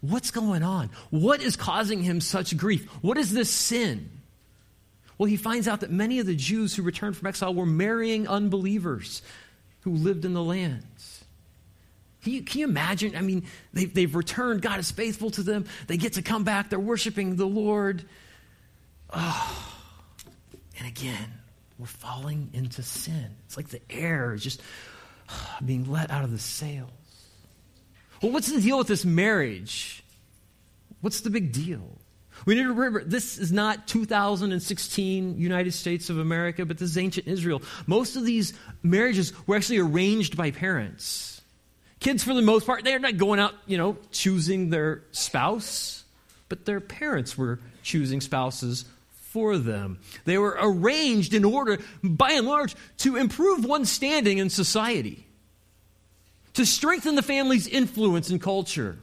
What's 0.00 0.30
going 0.30 0.62
on? 0.62 0.90
What 1.10 1.40
is 1.40 1.56
causing 1.56 2.02
him 2.02 2.20
such 2.20 2.56
grief? 2.56 2.86
What 3.02 3.16
is 3.16 3.32
this 3.32 3.50
sin? 3.50 4.10
Well, 5.18 5.26
he 5.26 5.36
finds 5.36 5.66
out 5.66 5.80
that 5.80 5.90
many 5.90 6.18
of 6.18 6.26
the 6.26 6.34
Jews 6.34 6.74
who 6.74 6.82
returned 6.82 7.16
from 7.16 7.26
exile 7.26 7.54
were 7.54 7.66
marrying 7.66 8.28
unbelievers 8.28 9.22
who 9.80 9.92
lived 9.92 10.24
in 10.24 10.34
the 10.34 10.42
lands. 10.42 11.24
Can 12.22 12.32
you, 12.34 12.42
can 12.42 12.60
you 12.60 12.66
imagine? 12.66 13.16
I 13.16 13.20
mean, 13.20 13.46
they've, 13.72 13.92
they've 13.92 14.14
returned. 14.14 14.60
God 14.60 14.80
is 14.80 14.90
faithful 14.90 15.30
to 15.30 15.42
them. 15.42 15.64
They 15.86 15.96
get 15.96 16.14
to 16.14 16.22
come 16.22 16.44
back. 16.44 16.70
They're 16.70 16.78
worshiping 16.78 17.36
the 17.36 17.46
Lord. 17.46 18.04
Oh. 19.10 19.72
And 20.78 20.88
again, 20.88 21.32
we're 21.78 21.86
falling 21.86 22.50
into 22.52 22.82
sin. 22.82 23.36
It's 23.46 23.56
like 23.56 23.68
the 23.68 23.80
air 23.88 24.34
is 24.34 24.42
just 24.42 24.60
ah, 25.28 25.58
being 25.64 25.90
let 25.90 26.10
out 26.10 26.24
of 26.24 26.32
the 26.32 26.38
sails. 26.38 26.90
Well, 28.22 28.32
what's 28.32 28.50
the 28.50 28.60
deal 28.60 28.78
with 28.78 28.88
this 28.88 29.04
marriage? 29.04 30.02
What's 31.00 31.20
the 31.20 31.30
big 31.30 31.52
deal? 31.52 31.98
We 32.44 32.54
need 32.54 32.62
to 32.62 32.72
remember 32.72 33.02
this 33.02 33.38
is 33.38 33.50
not 33.52 33.86
2016 33.88 35.38
United 35.38 35.72
States 35.72 36.10
of 36.10 36.18
America, 36.18 36.64
but 36.64 36.78
this 36.78 36.90
is 36.90 36.98
ancient 36.98 37.26
Israel. 37.26 37.62
Most 37.86 38.16
of 38.16 38.24
these 38.24 38.52
marriages 38.82 39.32
were 39.46 39.56
actually 39.56 39.78
arranged 39.78 40.36
by 40.36 40.50
parents. 40.50 41.40
Kids, 41.98 42.22
for 42.22 42.34
the 42.34 42.42
most 42.42 42.66
part, 42.66 42.84
they're 42.84 42.98
not 42.98 43.16
going 43.16 43.40
out, 43.40 43.54
you 43.66 43.78
know, 43.78 43.96
choosing 44.12 44.70
their 44.70 45.02
spouse, 45.12 46.04
but 46.48 46.66
their 46.66 46.80
parents 46.80 47.38
were 47.38 47.58
choosing 47.82 48.20
spouses 48.20 48.84
for 49.12 49.56
them. 49.58 49.98
They 50.24 50.38
were 50.38 50.56
arranged 50.60 51.34
in 51.34 51.44
order, 51.44 51.78
by 52.02 52.32
and 52.32 52.46
large, 52.46 52.76
to 52.98 53.16
improve 53.16 53.64
one's 53.64 53.90
standing 53.90 54.38
in 54.38 54.50
society 54.50 55.25
to 56.56 56.64
strengthen 56.64 57.14
the 57.14 57.22
family's 57.22 57.66
influence 57.66 58.30
and 58.30 58.40
culture. 58.40 58.98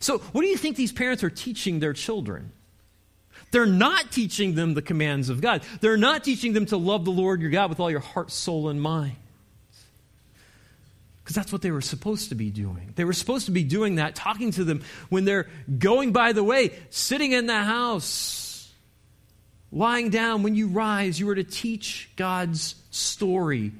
So, 0.00 0.18
what 0.18 0.42
do 0.42 0.48
you 0.48 0.58
think 0.58 0.76
these 0.76 0.92
parents 0.92 1.24
are 1.24 1.30
teaching 1.30 1.80
their 1.80 1.94
children? 1.94 2.52
They're 3.52 3.64
not 3.64 4.12
teaching 4.12 4.54
them 4.54 4.74
the 4.74 4.82
commands 4.82 5.30
of 5.30 5.40
God. 5.40 5.62
They're 5.80 5.96
not 5.96 6.24
teaching 6.24 6.52
them 6.52 6.66
to 6.66 6.76
love 6.76 7.06
the 7.06 7.10
Lord 7.10 7.40
your 7.40 7.50
God 7.50 7.70
with 7.70 7.80
all 7.80 7.90
your 7.90 8.00
heart, 8.00 8.30
soul, 8.30 8.68
and 8.68 8.80
mind. 8.80 9.16
Because 11.22 11.36
that's 11.36 11.52
what 11.52 11.62
they 11.62 11.70
were 11.70 11.80
supposed 11.80 12.28
to 12.28 12.34
be 12.34 12.50
doing. 12.50 12.92
They 12.96 13.04
were 13.04 13.14
supposed 13.14 13.46
to 13.46 13.52
be 13.52 13.64
doing 13.64 13.96
that, 13.96 14.14
talking 14.14 14.50
to 14.52 14.64
them 14.64 14.82
when 15.08 15.24
they're 15.24 15.48
going 15.78 16.12
by 16.12 16.32
the 16.32 16.44
way, 16.44 16.72
sitting 16.90 17.32
in 17.32 17.46
the 17.46 17.62
house, 17.62 18.70
lying 19.72 20.10
down. 20.10 20.42
When 20.42 20.54
you 20.54 20.68
rise, 20.68 21.18
you 21.18 21.28
are 21.30 21.34
to 21.34 21.44
teach 21.44 22.10
God's 22.16 22.74
story 22.90 23.72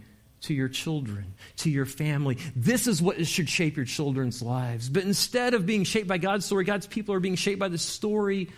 to 0.47 0.55
your 0.55 0.69
children, 0.69 1.35
to 1.57 1.71
your 1.71 1.87
family. 1.87 2.39
This 2.55 2.87
is 2.87 3.03
what 3.03 3.25
should 3.27 3.49
shape 3.49 3.77
your 3.77 3.85
children's 3.85 4.43
lives. 4.43 4.89
But 4.89 5.03
instead 5.03 5.55
of 5.55 5.67
being 5.67 5.85
shaped 5.85 6.09
by 6.09 6.19
God's 6.19 6.47
story, 6.47 6.65
God's 6.65 6.87
people 6.87 7.15
are 7.15 7.21
being 7.21 7.35
shaped 7.35 7.59
by 7.59 7.69
the 7.69 7.79
story 7.79 8.51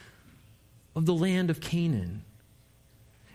of 0.94 1.06
the 1.06 1.14
land 1.14 1.50
of 1.50 1.60
Canaan. 1.60 2.24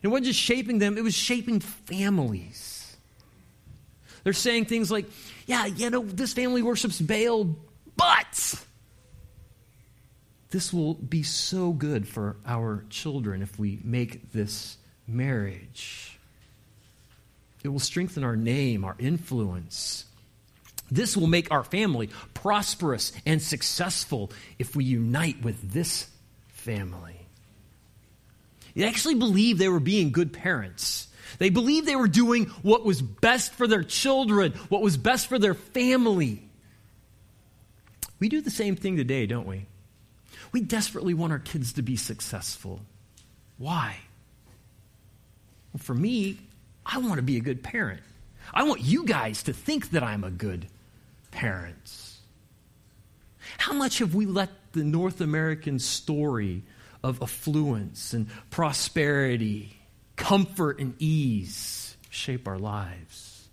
It 0.03 0.07
wasn't 0.07 0.27
just 0.27 0.39
shaping 0.39 0.79
them, 0.79 0.97
it 0.97 1.03
was 1.03 1.15
shaping 1.15 1.59
families. 1.61 2.95
They're 4.23 4.33
saying 4.33 4.65
things 4.65 4.91
like, 4.91 5.05
yeah, 5.47 5.65
you 5.65 5.89
know, 5.89 6.03
this 6.03 6.33
family 6.33 6.61
worships 6.61 7.01
Baal, 7.01 7.55
but 7.97 8.65
this 10.51 10.71
will 10.71 10.93
be 10.93 11.23
so 11.23 11.71
good 11.71 12.07
for 12.07 12.37
our 12.45 12.85
children 12.89 13.41
if 13.41 13.57
we 13.57 13.79
make 13.83 14.31
this 14.31 14.77
marriage. 15.07 16.19
It 17.63 17.69
will 17.69 17.79
strengthen 17.79 18.23
our 18.23 18.35
name, 18.35 18.83
our 18.83 18.95
influence. 18.99 20.05
This 20.91 21.15
will 21.15 21.27
make 21.27 21.49
our 21.49 21.63
family 21.63 22.09
prosperous 22.33 23.13
and 23.25 23.41
successful 23.41 24.31
if 24.59 24.75
we 24.75 24.83
unite 24.83 25.41
with 25.41 25.71
this 25.71 26.07
family. 26.49 27.15
They 28.75 28.85
actually 28.85 29.15
believed 29.15 29.59
they 29.59 29.69
were 29.69 29.79
being 29.79 30.11
good 30.11 30.33
parents. 30.33 31.07
They 31.39 31.49
believed 31.49 31.87
they 31.87 31.95
were 31.95 32.07
doing 32.07 32.45
what 32.61 32.85
was 32.85 33.01
best 33.01 33.53
for 33.53 33.67
their 33.67 33.83
children, 33.83 34.53
what 34.69 34.81
was 34.81 34.97
best 34.97 35.27
for 35.27 35.39
their 35.39 35.53
family. 35.53 36.43
We 38.19 38.29
do 38.29 38.41
the 38.41 38.51
same 38.51 38.75
thing 38.75 38.97
today, 38.97 39.25
don't 39.25 39.47
we? 39.47 39.65
We 40.51 40.61
desperately 40.61 41.13
want 41.13 41.33
our 41.33 41.39
kids 41.39 41.73
to 41.73 41.81
be 41.81 41.95
successful. 41.95 42.81
Why? 43.57 43.97
Well, 45.73 45.81
for 45.81 45.95
me, 45.95 46.37
I 46.85 46.97
want 46.99 47.15
to 47.15 47.21
be 47.21 47.37
a 47.37 47.41
good 47.41 47.63
parent. 47.63 48.01
I 48.53 48.63
want 48.63 48.81
you 48.81 49.05
guys 49.05 49.43
to 49.43 49.53
think 49.53 49.91
that 49.91 50.03
I'm 50.03 50.23
a 50.23 50.31
good 50.31 50.67
parent. 51.31 51.75
how 53.57 53.73
much 53.73 53.99
have 53.99 54.15
we 54.15 54.25
let 54.25 54.49
the 54.73 54.83
North 54.83 55.21
American 55.21 55.79
story 55.79 56.63
of 57.03 57.21
affluence 57.21 58.13
and 58.13 58.27
prosperity, 58.49 59.77
comfort 60.15 60.79
and 60.79 60.95
ease 60.99 61.95
shape 62.09 62.47
our 62.47 62.57
lives? 62.57 63.47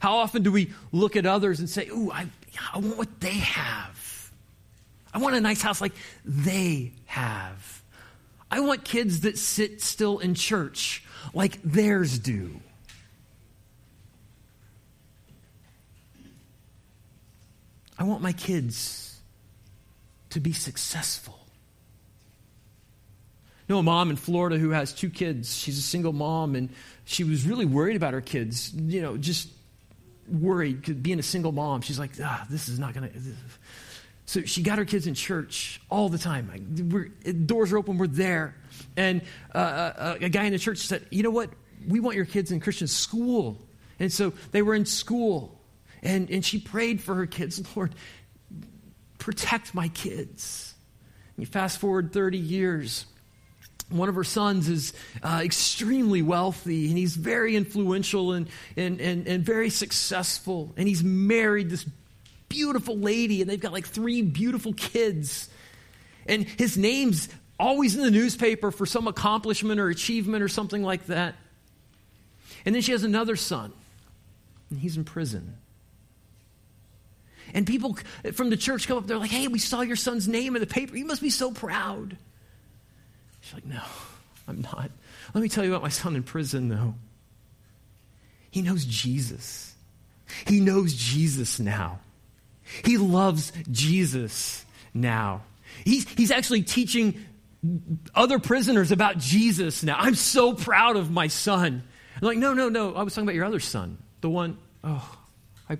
How 0.00 0.16
often 0.18 0.42
do 0.42 0.52
we 0.52 0.72
look 0.92 1.16
at 1.16 1.26
others 1.26 1.58
and 1.58 1.68
say, 1.68 1.88
Ooh, 1.88 2.10
I, 2.10 2.26
I 2.72 2.78
want 2.78 2.96
what 2.96 3.20
they 3.20 3.34
have? 3.34 4.30
I 5.12 5.18
want 5.18 5.34
a 5.34 5.40
nice 5.40 5.62
house 5.62 5.80
like 5.80 5.94
they 6.24 6.92
have. 7.06 7.82
I 8.50 8.60
want 8.60 8.84
kids 8.84 9.20
that 9.20 9.36
sit 9.36 9.82
still 9.82 10.18
in 10.18 10.34
church 10.34 11.04
like 11.34 11.60
theirs 11.62 12.18
do. 12.18 12.60
I 17.98 18.04
want 18.04 18.22
my 18.22 18.32
kids 18.32 19.18
to 20.30 20.40
be 20.40 20.52
successful. 20.52 21.38
You 23.66 23.74
know, 23.74 23.80
a 23.80 23.82
mom 23.82 24.10
in 24.10 24.16
Florida 24.16 24.56
who 24.56 24.70
has 24.70 24.92
two 24.92 25.10
kids. 25.10 25.54
She's 25.54 25.78
a 25.78 25.82
single 25.82 26.12
mom, 26.12 26.54
and 26.54 26.70
she 27.04 27.24
was 27.24 27.46
really 27.46 27.66
worried 27.66 27.96
about 27.96 28.14
her 28.14 28.20
kids. 28.20 28.72
You 28.72 29.02
know, 29.02 29.16
just 29.16 29.48
worried 30.26 31.02
being 31.02 31.18
a 31.18 31.24
single 31.24 31.52
mom. 31.52 31.82
She's 31.82 31.98
like, 31.98 32.12
ah, 32.22 32.46
this 32.48 32.68
is 32.68 32.78
not 32.78 32.94
going 32.94 33.10
to. 33.10 33.18
So 34.28 34.42
she 34.42 34.62
got 34.62 34.76
her 34.76 34.84
kids 34.84 35.06
in 35.06 35.14
church 35.14 35.80
all 35.88 36.10
the 36.10 36.18
time. 36.18 36.50
Doors 37.46 37.72
are 37.72 37.78
open, 37.78 37.96
we're 37.96 38.08
there. 38.08 38.54
And 38.94 39.22
uh, 39.54 39.58
uh, 39.58 40.18
a 40.20 40.28
guy 40.28 40.44
in 40.44 40.52
the 40.52 40.58
church 40.58 40.80
said, 40.80 41.06
You 41.10 41.22
know 41.22 41.30
what? 41.30 41.48
We 41.88 41.98
want 41.98 42.14
your 42.14 42.26
kids 42.26 42.52
in 42.52 42.60
Christian 42.60 42.88
school. 42.88 43.56
And 43.98 44.12
so 44.12 44.34
they 44.52 44.60
were 44.60 44.74
in 44.74 44.84
school. 44.84 45.58
And, 46.02 46.30
and 46.30 46.44
she 46.44 46.60
prayed 46.60 47.00
for 47.00 47.14
her 47.14 47.24
kids, 47.24 47.62
Lord, 47.76 47.94
protect 49.16 49.74
my 49.74 49.88
kids. 49.88 50.74
And 51.34 51.46
you 51.46 51.50
fast 51.50 51.78
forward 51.78 52.12
30 52.12 52.36
years. 52.36 53.06
One 53.88 54.10
of 54.10 54.14
her 54.14 54.24
sons 54.24 54.68
is 54.68 54.92
uh, 55.22 55.40
extremely 55.42 56.20
wealthy 56.20 56.88
and 56.88 56.98
he's 56.98 57.16
very 57.16 57.56
influential 57.56 58.32
and, 58.32 58.50
and, 58.76 59.00
and, 59.00 59.26
and 59.26 59.42
very 59.42 59.70
successful. 59.70 60.74
And 60.76 60.86
he's 60.86 61.02
married 61.02 61.70
this 61.70 61.86
beautiful 62.48 62.98
lady 62.98 63.40
and 63.40 63.50
they've 63.50 63.60
got 63.60 63.72
like 63.72 63.86
three 63.86 64.22
beautiful 64.22 64.72
kids. 64.72 65.48
And 66.26 66.44
his 66.44 66.76
name's 66.76 67.28
always 67.58 67.96
in 67.96 68.02
the 68.02 68.10
newspaper 68.10 68.70
for 68.70 68.86
some 68.86 69.08
accomplishment 69.08 69.80
or 69.80 69.88
achievement 69.88 70.42
or 70.42 70.48
something 70.48 70.82
like 70.82 71.06
that. 71.06 71.34
And 72.64 72.74
then 72.74 72.82
she 72.82 72.92
has 72.92 73.04
another 73.04 73.36
son, 73.36 73.72
and 74.70 74.78
he's 74.78 74.96
in 74.96 75.04
prison. 75.04 75.56
And 77.54 77.66
people 77.66 77.96
from 78.34 78.50
the 78.50 78.56
church 78.56 78.86
come 78.86 78.98
up, 78.98 79.06
they're 79.06 79.16
like, 79.16 79.30
hey, 79.30 79.48
we 79.48 79.58
saw 79.58 79.80
your 79.80 79.96
son's 79.96 80.28
name 80.28 80.54
in 80.54 80.60
the 80.60 80.66
paper. 80.66 80.96
You 80.96 81.06
must 81.06 81.22
be 81.22 81.30
so 81.30 81.50
proud. 81.50 82.16
She's 83.40 83.54
like, 83.54 83.64
no, 83.64 83.80
I'm 84.46 84.60
not. 84.60 84.90
Let 85.32 85.40
me 85.40 85.48
tell 85.48 85.64
you 85.64 85.70
about 85.70 85.82
my 85.82 85.88
son 85.88 86.14
in 86.14 86.24
prison, 86.24 86.68
though. 86.68 86.94
He 88.50 88.60
knows 88.60 88.84
Jesus. 88.84 89.74
He 90.46 90.60
knows 90.60 90.92
Jesus 90.92 91.58
now. 91.58 92.00
He 92.84 92.98
loves 92.98 93.52
Jesus 93.70 94.64
now. 94.94 95.42
He's, 95.84 96.08
he's 96.10 96.30
actually 96.30 96.62
teaching 96.62 97.24
other 98.14 98.38
prisoners 98.38 98.92
about 98.92 99.18
Jesus 99.18 99.82
now. 99.82 99.96
I'm 99.98 100.14
so 100.14 100.54
proud 100.54 100.96
of 100.96 101.10
my 101.10 101.28
son. 101.28 101.82
I'm 102.20 102.26
like, 102.26 102.38
no, 102.38 102.54
no, 102.54 102.68
no. 102.68 102.94
I 102.94 103.02
was 103.02 103.14
talking 103.14 103.26
about 103.26 103.34
your 103.34 103.44
other 103.44 103.60
son. 103.60 103.98
The 104.20 104.30
one, 104.30 104.58
oh, 104.84 105.18
I 105.68 105.78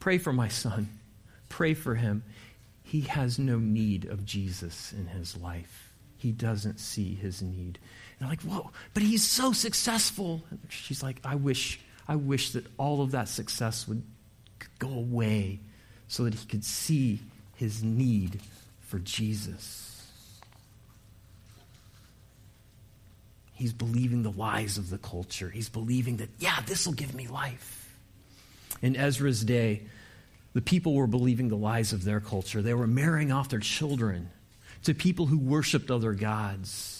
pray 0.00 0.18
for 0.18 0.32
my 0.32 0.48
son. 0.48 0.88
Pray 1.48 1.74
for 1.74 1.94
him. 1.94 2.22
He 2.82 3.02
has 3.02 3.38
no 3.38 3.58
need 3.58 4.06
of 4.06 4.24
Jesus 4.24 4.92
in 4.92 5.06
his 5.06 5.36
life. 5.36 5.92
He 6.16 6.32
doesn't 6.32 6.80
see 6.80 7.14
his 7.14 7.42
need. 7.42 7.78
And 8.18 8.26
I'm 8.26 8.28
like, 8.28 8.42
whoa, 8.42 8.70
but 8.94 9.02
he's 9.02 9.24
so 9.24 9.52
successful. 9.52 10.42
She's 10.68 11.02
like, 11.02 11.20
I 11.24 11.36
wish, 11.36 11.80
I 12.08 12.16
wish 12.16 12.52
that 12.52 12.66
all 12.76 13.02
of 13.02 13.12
that 13.12 13.28
success 13.28 13.86
would 13.86 14.02
go 14.78 14.88
away 14.88 15.60
so 16.08 16.24
that 16.24 16.34
he 16.34 16.46
could 16.46 16.64
see 16.64 17.20
his 17.56 17.82
need 17.82 18.40
for 18.80 18.98
Jesus. 18.98 19.84
He's 23.54 23.72
believing 23.72 24.22
the 24.22 24.30
lies 24.30 24.78
of 24.78 24.88
the 24.88 24.98
culture. 24.98 25.50
He's 25.50 25.68
believing 25.68 26.18
that, 26.18 26.30
yeah, 26.38 26.60
this 26.66 26.86
will 26.86 26.94
give 26.94 27.14
me 27.14 27.26
life. 27.26 27.92
In 28.80 28.96
Ezra's 28.96 29.44
day, 29.44 29.82
the 30.54 30.62
people 30.62 30.94
were 30.94 31.06
believing 31.06 31.48
the 31.48 31.56
lies 31.56 31.92
of 31.92 32.04
their 32.04 32.20
culture. 32.20 32.62
They 32.62 32.74
were 32.74 32.86
marrying 32.86 33.32
off 33.32 33.48
their 33.48 33.58
children 33.58 34.30
to 34.84 34.94
people 34.94 35.26
who 35.26 35.38
worshiped 35.38 35.90
other 35.90 36.12
gods. 36.12 36.97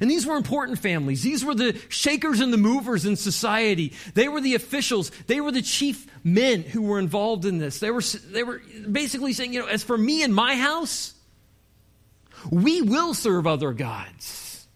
And 0.00 0.10
these 0.10 0.26
were 0.26 0.36
important 0.36 0.78
families. 0.78 1.22
These 1.22 1.44
were 1.44 1.54
the 1.54 1.78
shakers 1.88 2.40
and 2.40 2.52
the 2.52 2.58
movers 2.58 3.06
in 3.06 3.16
society. 3.16 3.92
They 4.14 4.28
were 4.28 4.40
the 4.40 4.54
officials. 4.54 5.10
They 5.26 5.40
were 5.40 5.52
the 5.52 5.62
chief 5.62 6.06
men 6.22 6.62
who 6.62 6.82
were 6.82 6.98
involved 6.98 7.44
in 7.44 7.58
this. 7.58 7.80
They 7.80 7.90
were, 7.90 8.02
they 8.02 8.42
were 8.42 8.62
basically 8.90 9.32
saying, 9.32 9.52
you 9.52 9.60
know, 9.60 9.66
as 9.66 9.82
for 9.82 9.98
me 9.98 10.22
and 10.22 10.34
my 10.34 10.54
house, 10.54 11.14
we 12.50 12.82
will 12.82 13.14
serve 13.14 13.46
other 13.46 13.72
gods. 13.72 14.66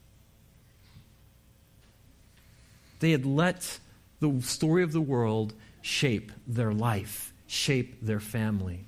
They 3.00 3.10
had 3.10 3.26
let 3.26 3.78
the 4.20 4.40
story 4.42 4.82
of 4.82 4.92
the 4.92 5.00
world 5.00 5.52
shape 5.82 6.32
their 6.46 6.72
life, 6.72 7.32
shape 7.46 7.98
their 8.00 8.20
family. 8.20 8.86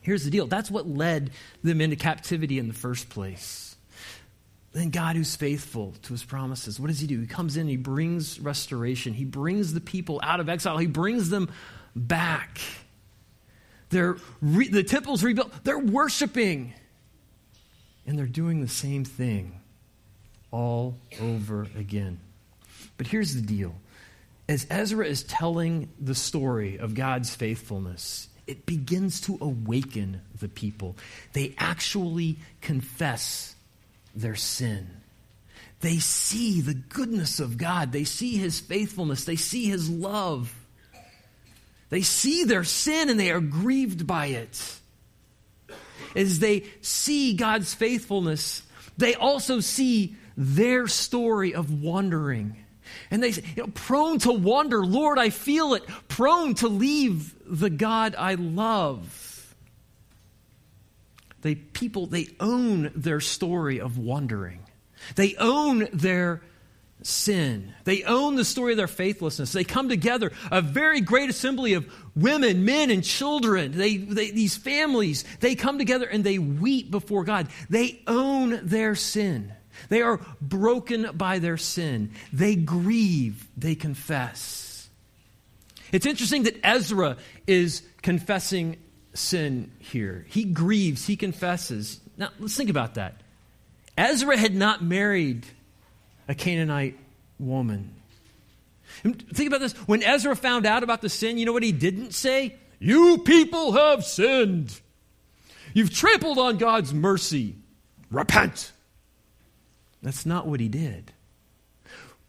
Here's 0.00 0.24
the 0.24 0.30
deal 0.30 0.46
that's 0.46 0.70
what 0.70 0.88
led 0.88 1.30
them 1.62 1.80
into 1.80 1.96
captivity 1.96 2.58
in 2.58 2.68
the 2.68 2.74
first 2.74 3.08
place. 3.08 3.71
Then 4.72 4.88
God, 4.88 5.16
who's 5.16 5.36
faithful 5.36 5.94
to 6.02 6.12
his 6.12 6.24
promises, 6.24 6.80
what 6.80 6.86
does 6.88 6.98
he 6.98 7.06
do? 7.06 7.20
He 7.20 7.26
comes 7.26 7.56
in, 7.56 7.68
he 7.68 7.76
brings 7.76 8.40
restoration, 8.40 9.12
he 9.12 9.24
brings 9.24 9.74
the 9.74 9.80
people 9.80 10.18
out 10.22 10.40
of 10.40 10.48
exile, 10.48 10.78
he 10.78 10.86
brings 10.86 11.28
them 11.28 11.50
back. 11.94 12.58
They're 13.90 14.16
re- 14.40 14.68
the 14.68 14.82
temple's 14.82 15.22
rebuilt, 15.22 15.52
they're 15.64 15.78
worshiping, 15.78 16.72
and 18.06 18.18
they're 18.18 18.26
doing 18.26 18.62
the 18.62 18.68
same 18.68 19.04
thing 19.04 19.60
all 20.50 20.98
over 21.20 21.66
again. 21.76 22.18
But 22.96 23.06
here's 23.06 23.34
the 23.34 23.42
deal 23.42 23.74
as 24.48 24.66
Ezra 24.70 25.06
is 25.06 25.22
telling 25.22 25.90
the 26.00 26.14
story 26.14 26.78
of 26.78 26.94
God's 26.94 27.34
faithfulness, 27.34 28.28
it 28.46 28.66
begins 28.66 29.20
to 29.22 29.38
awaken 29.40 30.22
the 30.40 30.48
people. 30.48 30.96
They 31.32 31.54
actually 31.58 32.38
confess 32.60 33.54
their 34.14 34.34
sin. 34.34 34.88
They 35.80 35.98
see 35.98 36.60
the 36.60 36.74
goodness 36.74 37.40
of 37.40 37.58
God. 37.58 37.92
They 37.92 38.04
see 38.04 38.36
his 38.36 38.60
faithfulness. 38.60 39.24
They 39.24 39.36
see 39.36 39.66
his 39.66 39.90
love. 39.90 40.54
They 41.90 42.02
see 42.02 42.44
their 42.44 42.64
sin 42.64 43.10
and 43.10 43.18
they 43.18 43.30
are 43.30 43.40
grieved 43.40 44.06
by 44.06 44.26
it. 44.26 44.78
As 46.14 46.38
they 46.38 46.64
see 46.82 47.34
God's 47.34 47.74
faithfulness, 47.74 48.62
they 48.96 49.14
also 49.14 49.60
see 49.60 50.16
their 50.36 50.86
story 50.86 51.54
of 51.54 51.82
wandering 51.82 52.56
and 53.10 53.22
they 53.22 53.32
say, 53.32 53.44
you 53.56 53.62
know, 53.62 53.72
prone 53.74 54.18
to 54.20 54.32
wander, 54.32 54.84
Lord, 54.84 55.18
I 55.18 55.30
feel 55.30 55.74
it, 55.74 55.86
prone 56.08 56.54
to 56.56 56.68
leave 56.68 57.34
the 57.46 57.70
God 57.70 58.14
I 58.16 58.34
love. 58.34 59.28
They 61.42 61.56
people 61.56 62.06
they 62.06 62.28
own 62.40 62.90
their 62.94 63.20
story 63.20 63.80
of 63.80 63.98
wandering. 63.98 64.60
They 65.16 65.34
own 65.36 65.88
their 65.92 66.42
sin. 67.02 67.74
They 67.84 68.04
own 68.04 68.36
the 68.36 68.44
story 68.44 68.72
of 68.72 68.76
their 68.76 68.86
faithlessness. 68.86 69.52
They 69.52 69.64
come 69.64 69.88
together, 69.88 70.32
a 70.50 70.60
very 70.60 71.00
great 71.00 71.30
assembly 71.30 71.74
of 71.74 71.92
women, 72.14 72.64
men, 72.64 72.90
and 72.90 73.04
children. 73.04 73.72
They, 73.72 73.96
they, 73.96 74.30
these 74.30 74.56
families, 74.56 75.24
they 75.40 75.54
come 75.54 75.78
together 75.78 76.06
and 76.06 76.24
they 76.24 76.38
weep 76.38 76.90
before 76.90 77.24
God. 77.24 77.48
They 77.68 78.02
own 78.06 78.60
their 78.62 78.94
sin. 78.94 79.52
They 79.88 80.02
are 80.02 80.20
broken 80.40 81.10
by 81.14 81.38
their 81.38 81.56
sin. 81.56 82.12
They 82.32 82.54
grieve, 82.54 83.48
they 83.56 83.74
confess. 83.74 84.88
It's 85.90 86.06
interesting 86.06 86.44
that 86.44 86.58
Ezra 86.64 87.16
is 87.46 87.82
confessing 88.00 88.78
sin 89.14 89.70
here. 89.78 90.26
He 90.28 90.44
grieves, 90.44 91.06
he 91.06 91.16
confesses. 91.16 92.00
Now, 92.16 92.30
let's 92.38 92.56
think 92.56 92.70
about 92.70 92.94
that. 92.94 93.20
Ezra 93.96 94.36
had 94.36 94.54
not 94.54 94.82
married 94.82 95.46
a 96.28 96.34
Canaanite 96.34 96.98
woman. 97.38 97.94
Think 99.02 99.46
about 99.48 99.60
this. 99.60 99.72
When 99.86 100.02
Ezra 100.02 100.36
found 100.36 100.66
out 100.66 100.82
about 100.82 101.00
the 101.00 101.08
sin, 101.08 101.38
you 101.38 101.46
know 101.46 101.52
what 101.52 101.62
he 101.62 101.72
didn't 101.72 102.12
say? 102.12 102.56
You 102.78 103.18
people 103.18 103.72
have 103.72 104.04
sinned. 104.04 104.78
You've 105.74 105.92
trampled 105.92 106.38
on 106.38 106.58
God's 106.58 106.92
mercy. 106.92 107.54
Repent. 108.10 108.72
That's 110.02 110.26
not 110.26 110.46
what 110.46 110.60
he 110.60 110.68
did. 110.68 111.12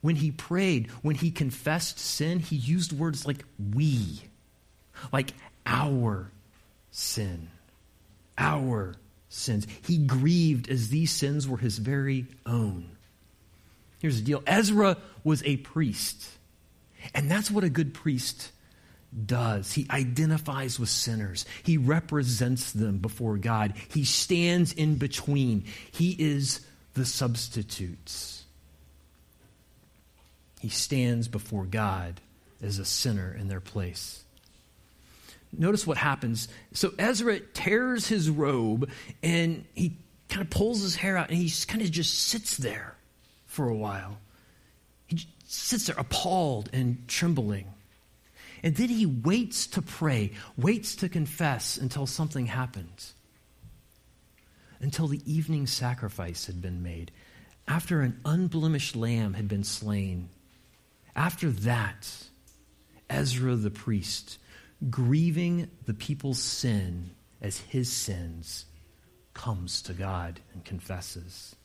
When 0.02 0.16
he 0.16 0.32
prayed, 0.32 0.90
when 1.02 1.16
he 1.16 1.32
confessed 1.32 2.00
sin, 2.00 2.40
he 2.40 2.56
used 2.56 2.92
words 2.92 3.26
like 3.26 3.44
we, 3.74 4.22
like 5.12 5.34
our 5.66 6.30
sin. 6.94 7.50
our 8.38 8.96
sins. 9.30 9.68
He 9.86 9.98
grieved 9.98 10.70
as 10.70 10.90
these 10.90 11.12
sins 11.12 11.48
were 11.48 11.58
his 11.58 11.78
very 11.80 12.28
own. 12.46 12.98
Here's 14.00 14.18
the 14.18 14.26
deal 14.26 14.44
Ezra 14.46 14.98
was 15.24 15.44
a 15.44 15.58
priest, 15.58 16.30
and 17.14 17.30
that's 17.30 17.50
what 17.52 17.64
a 17.64 17.70
good 17.70 17.94
priest 17.94 18.52
does. 19.26 19.74
He 19.74 19.88
identifies 19.90 20.80
with 20.80 20.90
sinners, 20.90 21.46
he 21.64 21.78
represents 21.78 22.72
them 22.72 23.00
before 23.00 23.38
God, 23.38 23.74
he 23.90 24.04
stands 24.04 24.72
in 24.72 24.96
between. 24.96 25.66
He 25.92 26.16
is 26.18 26.66
the 26.94 27.06
substitutes. 27.06 28.44
He 30.60 30.70
stands 30.70 31.28
before 31.28 31.66
God 31.66 32.22
as 32.62 32.80
a 32.80 32.86
sinner 32.86 33.36
in 33.38 33.50
their 33.50 33.60
place. 33.60 34.24
Notice 35.58 35.86
what 35.86 35.98
happens. 35.98 36.48
So 36.74 36.94
Ezra 36.98 37.40
tears 37.40 38.08
his 38.08 38.30
robe 38.30 38.90
and 39.22 39.66
he 39.74 39.98
kind 40.30 40.42
of 40.42 40.50
pulls 40.50 40.82
his 40.82 40.96
hair 40.96 41.16
out 41.16 41.30
and 41.30 41.38
he 41.38 41.52
kind 41.68 41.82
of 41.82 41.92
just 41.92 42.18
sits 42.18 42.58
there 42.58 42.96
for 43.46 43.70
a 43.70 43.76
while. 43.76 44.18
He 45.06 45.26
sits 45.46 45.88
there 45.88 45.96
appalled 45.98 46.70
and 46.74 47.08
trembling. 47.08 47.68
And 48.64 48.76
then 48.76 48.90
he 48.90 49.06
waits 49.06 49.68
to 49.68 49.82
pray, 49.82 50.32
waits 50.58 50.96
to 50.98 51.10
confess 51.10 51.78
until 51.78 52.08
something 52.08 52.46
happens. 52.46 53.14
Until 54.80 55.08
the 55.08 55.22
evening 55.32 55.68
sacrifice 55.68 56.46
had 56.48 56.62
been 56.62 56.82
made, 56.82 57.12
after 57.68 58.02
an 58.02 58.20
unblemished 58.26 58.96
lamb 58.96 59.34
had 59.34 59.48
been 59.48 59.64
slain. 59.64 60.30
After 61.16 61.52
that, 61.52 62.10
Ezra 63.10 63.56
the 63.56 63.70
priest, 63.70 64.40
grieving 64.90 65.70
the 65.86 65.94
people's 65.94 66.40
sin 66.40 67.12
as 67.42 67.58
his 67.58 67.92
sins, 67.92 68.66
comes 69.34 69.82
to 69.82 69.94
God 69.94 70.40
and 70.54 70.64
confesses 70.64 71.56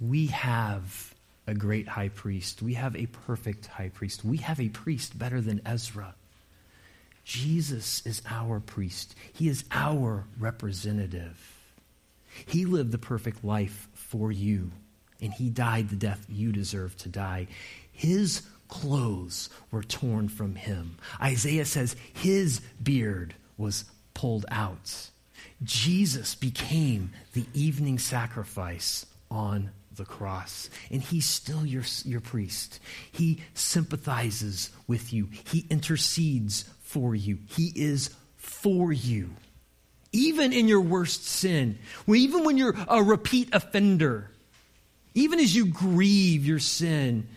we 0.00 0.26
have 0.28 1.14
a 1.46 1.54
great 1.54 1.88
high 1.88 2.08
priest. 2.08 2.62
We 2.62 2.74
have 2.74 2.96
a 2.96 3.06
perfect 3.06 3.66
high 3.66 3.90
priest. 3.90 4.24
We 4.24 4.38
have 4.38 4.60
a 4.60 4.68
priest 4.68 5.18
better 5.18 5.40
than 5.40 5.60
Ezra. 5.64 6.14
Jesus 7.24 8.04
is 8.04 8.20
our 8.28 8.60
priest, 8.60 9.14
he 9.32 9.48
is 9.48 9.64
our 9.70 10.26
representative. 10.38 11.50
He 12.46 12.64
lived 12.64 12.90
the 12.90 12.98
perfect 12.98 13.44
life 13.44 13.88
for 13.94 14.32
you, 14.32 14.72
and 15.22 15.32
he 15.32 15.48
died 15.48 15.88
the 15.88 15.96
death 15.96 16.26
you 16.28 16.52
deserve 16.52 16.96
to 16.98 17.08
die. 17.08 17.46
His 17.92 18.42
clothes 18.74 19.50
were 19.70 19.84
torn 19.84 20.28
from 20.28 20.56
him. 20.56 20.96
Isaiah 21.22 21.64
says 21.64 21.94
his 22.12 22.60
beard 22.82 23.34
was 23.56 23.84
pulled 24.14 24.46
out. 24.50 25.10
Jesus 25.62 26.34
became 26.34 27.12
the 27.34 27.46
evening 27.54 28.00
sacrifice 28.00 29.06
on 29.30 29.70
the 29.94 30.04
cross. 30.04 30.70
And 30.90 31.00
he's 31.00 31.24
still 31.24 31.64
your, 31.64 31.84
your 32.04 32.20
priest. 32.20 32.80
He 33.12 33.42
sympathizes 33.54 34.70
with 34.88 35.12
you, 35.12 35.28
he 35.44 35.66
intercedes 35.70 36.64
for 36.82 37.14
you, 37.14 37.38
he 37.46 37.72
is 37.76 38.10
for 38.36 38.92
you. 38.92 39.30
Even 40.10 40.52
in 40.52 40.66
your 40.66 40.80
worst 40.80 41.24
sin, 41.24 41.78
even 42.08 42.44
when 42.44 42.58
you're 42.58 42.76
a 42.88 43.02
repeat 43.02 43.50
offender, 43.52 44.30
even 45.14 45.38
as 45.38 45.54
you 45.54 45.66
grieve 45.66 46.44
your 46.44 46.58
sin, 46.58 47.28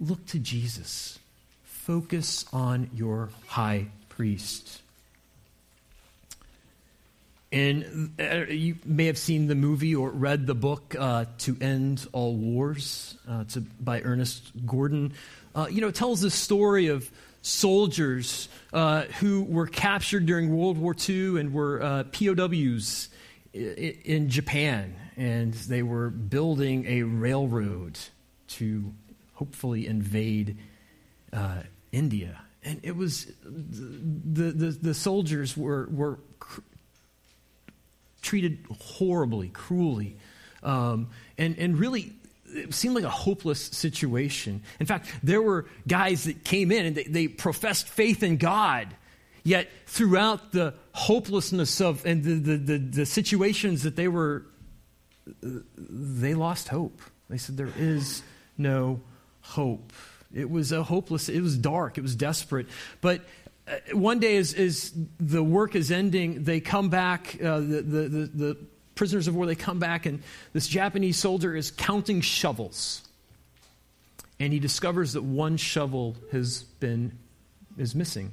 look 0.00 0.24
to 0.26 0.38
Jesus. 0.38 1.18
Focus 1.62 2.44
on 2.52 2.90
your 2.94 3.28
high 3.46 3.86
priest. 4.08 4.82
And 7.52 8.12
uh, 8.20 8.46
you 8.48 8.76
may 8.84 9.06
have 9.06 9.18
seen 9.18 9.48
the 9.48 9.56
movie 9.56 9.94
or 9.94 10.10
read 10.10 10.46
the 10.46 10.54
book 10.54 10.94
uh, 10.96 11.24
"To 11.38 11.56
End 11.60 12.06
All 12.12 12.36
Wars" 12.36 13.16
uh, 13.28 13.44
to, 13.44 13.60
by 13.60 14.02
Ernest 14.02 14.52
Gordon. 14.64 15.14
Uh, 15.54 15.66
you 15.68 15.80
know, 15.80 15.88
it 15.88 15.96
tells 15.96 16.20
the 16.20 16.30
story 16.30 16.86
of 16.86 17.10
soldiers 17.42 18.48
uh, 18.72 19.02
who 19.18 19.42
were 19.42 19.66
captured 19.66 20.26
during 20.26 20.56
World 20.56 20.78
War 20.78 20.94
II 21.08 21.40
and 21.40 21.52
were 21.52 21.82
uh, 21.82 22.04
POWs 22.04 23.08
in, 23.52 23.96
in 24.04 24.28
Japan, 24.28 24.94
and 25.16 25.52
they 25.54 25.82
were 25.82 26.10
building 26.10 26.86
a 26.86 27.02
railroad 27.02 27.98
to 28.48 28.92
hopefully 29.40 29.86
invade 29.86 30.58
India. 31.92 32.40
And 32.62 32.78
it 32.82 32.94
was 32.94 33.26
the, 33.42 34.52
the, 34.52 34.66
the 34.70 34.94
soldiers 34.94 35.56
were, 35.56 35.88
were 35.90 36.18
treated 38.20 38.58
horribly, 38.78 39.48
cruelly, 39.48 40.18
um, 40.62 41.08
and, 41.38 41.58
and 41.58 41.78
really 41.78 42.12
it 42.52 42.74
seemed 42.74 42.94
like 42.94 43.04
a 43.04 43.08
hopeless 43.08 43.60
situation. 43.60 44.62
In 44.78 44.84
fact, 44.84 45.08
there 45.22 45.40
were 45.40 45.66
guys 45.88 46.24
that 46.24 46.44
came 46.44 46.70
in 46.70 46.84
and 46.84 46.96
they, 46.96 47.04
they 47.04 47.28
professed 47.28 47.88
faith 47.88 48.22
in 48.22 48.36
God, 48.36 48.88
yet 49.42 49.70
throughout 49.86 50.52
the 50.52 50.74
hopelessness 50.92 51.80
of 51.80 52.04
and 52.04 52.22
the, 52.22 52.34
the, 52.34 52.56
the, 52.56 52.78
the 52.78 53.06
situations 53.06 53.84
that 53.84 53.96
they 53.96 54.08
were, 54.08 54.44
they 55.42 56.34
lost 56.34 56.68
hope. 56.68 57.00
They 57.30 57.38
said, 57.38 57.56
There 57.56 57.72
is 57.78 58.22
no 58.58 59.00
hope. 59.50 59.92
It 60.34 60.48
was 60.48 60.72
a 60.72 60.82
hopeless, 60.82 61.28
it 61.28 61.40
was 61.40 61.56
dark, 61.56 61.98
it 61.98 62.02
was 62.02 62.14
desperate. 62.14 62.66
But 63.00 63.22
uh, 63.66 63.96
one 63.96 64.20
day, 64.20 64.36
as, 64.36 64.54
as 64.54 64.92
the 65.18 65.42
work 65.42 65.74
is 65.74 65.90
ending, 65.90 66.44
they 66.44 66.60
come 66.60 66.88
back, 66.88 67.36
uh, 67.42 67.58
the, 67.58 67.82
the, 67.82 68.08
the, 68.08 68.26
the 68.26 68.56
prisoners 68.94 69.26
of 69.28 69.34
war, 69.34 69.46
they 69.46 69.54
come 69.54 69.78
back, 69.78 70.06
and 70.06 70.22
this 70.52 70.68
Japanese 70.68 71.16
soldier 71.16 71.56
is 71.56 71.70
counting 71.70 72.20
shovels. 72.20 73.02
And 74.38 74.52
he 74.52 74.58
discovers 74.58 75.12
that 75.14 75.22
one 75.22 75.56
shovel 75.56 76.16
has 76.32 76.62
been, 76.62 77.18
is 77.76 77.94
missing. 77.94 78.32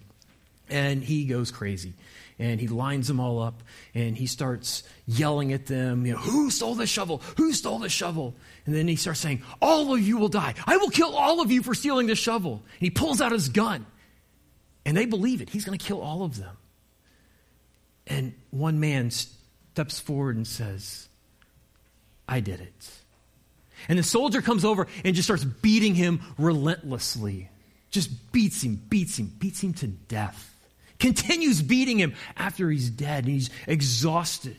And 0.70 1.04
he 1.04 1.26
goes 1.26 1.52
crazy. 1.52 1.94
And 2.40 2.62
he 2.62 2.68
lines 2.68 3.08
them 3.08 3.20
all 3.20 3.40
up 3.40 3.64
and 3.96 4.16
he 4.16 4.28
starts 4.28 4.84
yelling 5.08 5.54
at 5.54 5.66
them, 5.66 6.06
you 6.06 6.14
know, 6.14 6.20
who 6.20 6.52
stole 6.52 6.76
the 6.76 6.86
shovel? 6.86 7.24
Who 7.38 7.52
stole 7.52 7.80
the 7.80 7.90
shovel? 7.90 8.36
And 8.66 8.76
then 8.76 8.88
he 8.88 8.96
starts 8.96 9.20
saying, 9.20 9.42
All 9.60 9.94
of 9.94 10.02
you 10.02 10.18
will 10.18 10.30
die. 10.30 10.54
I 10.68 10.78
will 10.78 10.92
kill 10.92 11.16
all 11.16 11.42
of 11.42 11.52
you 11.52 11.64
for 11.64 11.74
stealing 11.74 12.06
the 12.06 12.16
shovel. 12.16 12.62
And 12.80 12.82
he 12.82 12.90
pulls 12.92 13.22
out 13.22 13.32
his 13.32 13.50
gun 13.50 13.88
and 14.86 14.96
they 14.96 15.06
believe 15.06 15.42
it. 15.42 15.50
He's 15.50 15.66
going 15.66 15.78
to 15.78 15.84
kill 15.84 16.00
all 16.00 16.24
of 16.24 16.38
them. 16.38 16.56
And 18.06 18.34
one 18.52 18.80
man 18.80 19.10
steps 19.12 20.00
forward 20.00 20.38
and 20.38 20.48
says, 20.48 21.10
I 22.28 22.40
did 22.40 22.62
it. 22.62 22.92
And 23.90 24.00
the 24.00 24.04
soldier 24.04 24.42
comes 24.42 24.66
over 24.66 24.88
and 25.04 25.16
just 25.16 25.28
starts 25.28 25.44
beating 25.44 25.96
him 25.96 26.22
relentlessly. 26.38 27.50
Just 27.90 28.32
beats 28.32 28.64
him, 28.64 28.76
beats 28.90 29.18
him, 29.18 29.32
beats 29.40 29.62
him 29.62 29.74
to 29.74 29.88
death. 29.88 30.57
Continues 31.00 31.62
beating 31.62 32.00
him 32.00 32.14
after 32.36 32.70
he's 32.70 32.90
dead 32.90 33.26
and 33.26 33.34
he's 33.34 33.50
exhausted. 33.68 34.58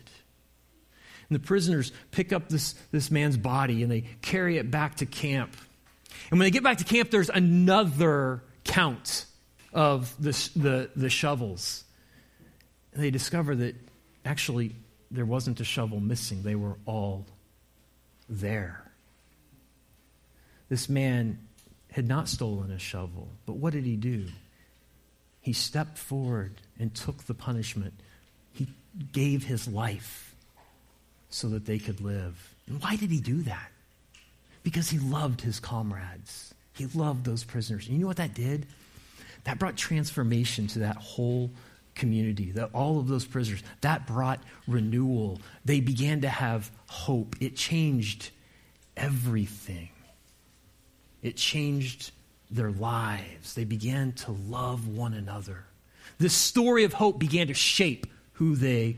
And 1.28 1.38
the 1.38 1.44
prisoners 1.44 1.92
pick 2.10 2.32
up 2.32 2.48
this, 2.48 2.74
this 2.90 3.10
man's 3.10 3.36
body 3.36 3.82
and 3.82 3.90
they 3.90 4.02
carry 4.22 4.56
it 4.56 4.70
back 4.70 4.96
to 4.96 5.06
camp. 5.06 5.56
And 6.30 6.38
when 6.38 6.46
they 6.46 6.50
get 6.50 6.62
back 6.62 6.78
to 6.78 6.84
camp, 6.84 7.10
there's 7.10 7.28
another 7.28 8.42
count 8.64 9.26
of 9.72 10.14
the, 10.22 10.30
the, 10.56 10.90
the 10.96 11.10
shovels. 11.10 11.84
And 12.94 13.02
they 13.02 13.10
discover 13.10 13.54
that 13.56 13.76
actually 14.24 14.74
there 15.10 15.26
wasn't 15.26 15.60
a 15.60 15.64
shovel 15.64 16.00
missing, 16.00 16.42
they 16.42 16.54
were 16.54 16.76
all 16.86 17.26
there. 18.28 18.84
This 20.68 20.88
man 20.88 21.38
had 21.90 22.06
not 22.06 22.28
stolen 22.28 22.70
a 22.70 22.78
shovel, 22.78 23.28
but 23.46 23.54
what 23.56 23.72
did 23.72 23.84
he 23.84 23.96
do? 23.96 24.26
He 25.48 25.54
stepped 25.54 25.96
forward 25.96 26.52
and 26.78 26.94
took 26.94 27.24
the 27.24 27.32
punishment. 27.32 27.94
He 28.52 28.66
gave 29.14 29.44
his 29.44 29.66
life 29.66 30.34
so 31.30 31.48
that 31.48 31.64
they 31.64 31.78
could 31.78 32.02
live. 32.02 32.54
And 32.66 32.82
why 32.82 32.96
did 32.96 33.10
he 33.10 33.18
do 33.18 33.40
that? 33.44 33.70
Because 34.62 34.90
he 34.90 34.98
loved 34.98 35.40
his 35.40 35.58
comrades. 35.58 36.52
He 36.74 36.84
loved 36.84 37.24
those 37.24 37.44
prisoners. 37.44 37.86
And 37.86 37.96
you 37.96 38.02
know 38.02 38.06
what 38.08 38.18
that 38.18 38.34
did? 38.34 38.66
That 39.44 39.58
brought 39.58 39.78
transformation 39.78 40.66
to 40.66 40.80
that 40.80 40.96
whole 40.96 41.50
community, 41.94 42.50
that 42.50 42.68
all 42.74 42.98
of 42.98 43.08
those 43.08 43.24
prisoners. 43.24 43.62
That 43.80 44.06
brought 44.06 44.40
renewal. 44.66 45.40
They 45.64 45.80
began 45.80 46.20
to 46.20 46.28
have 46.28 46.70
hope. 46.88 47.36
It 47.40 47.56
changed 47.56 48.32
everything. 48.98 49.88
It 51.22 51.36
changed 51.36 52.10
their 52.50 52.70
lives. 52.70 53.54
They 53.54 53.64
began 53.64 54.12
to 54.12 54.32
love 54.32 54.88
one 54.88 55.14
another. 55.14 55.64
This 56.18 56.34
story 56.34 56.84
of 56.84 56.92
hope 56.92 57.18
began 57.18 57.48
to 57.48 57.54
shape 57.54 58.06
who 58.34 58.56
they 58.56 58.96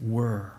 were. 0.00 0.52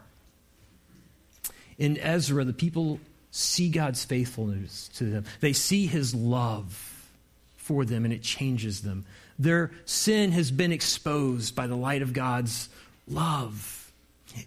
In 1.77 1.97
Ezra, 1.97 2.43
the 2.43 2.53
people 2.53 2.99
see 3.31 3.69
God's 3.69 4.03
faithfulness 4.03 4.89
to 4.95 5.05
them, 5.05 5.25
they 5.41 5.53
see 5.53 5.85
his 5.85 6.15
love 6.15 7.09
for 7.57 7.85
them, 7.85 8.05
and 8.05 8.13
it 8.13 8.23
changes 8.23 8.81
them. 8.81 9.05
Their 9.37 9.71
sin 9.85 10.31
has 10.31 10.49
been 10.49 10.71
exposed 10.71 11.53
by 11.53 11.67
the 11.67 11.75
light 11.75 12.01
of 12.01 12.13
God's 12.13 12.69
love. 13.07 13.91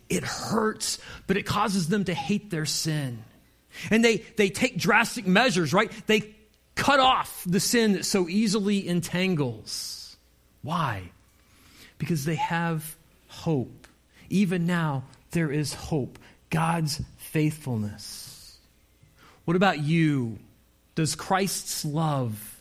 It 0.09 0.25
hurts, 0.25 0.99
but 1.27 1.37
it 1.37 1.45
causes 1.45 1.89
them 1.89 2.05
to 2.05 2.15
hate 2.15 2.51
their 2.51 2.67
sin. 2.67 3.23
And 3.91 4.05
they, 4.05 4.19
they 4.37 4.49
take 4.49 4.77
drastic 4.77 5.27
measures, 5.27 5.73
right? 5.73 5.93
They 6.07 6.35
cut 6.81 6.99
off 6.99 7.45
the 7.47 7.61
sin 7.61 7.93
that 7.93 8.07
so 8.07 8.27
easily 8.27 8.89
entangles. 8.89 10.17
Why? 10.63 11.11
Because 11.99 12.25
they 12.25 12.37
have 12.37 12.97
hope. 13.29 13.87
Even 14.31 14.67
now, 14.67 15.05
there 15.33 15.53
is 15.53 15.75
hope. 15.75 16.19
God's 16.49 17.03
faithfulness. 17.19 18.57
What 19.45 19.57
about 19.57 19.81
you? 19.81 20.39
Does 20.95 21.15
Christ's 21.15 21.85
love 21.85 22.61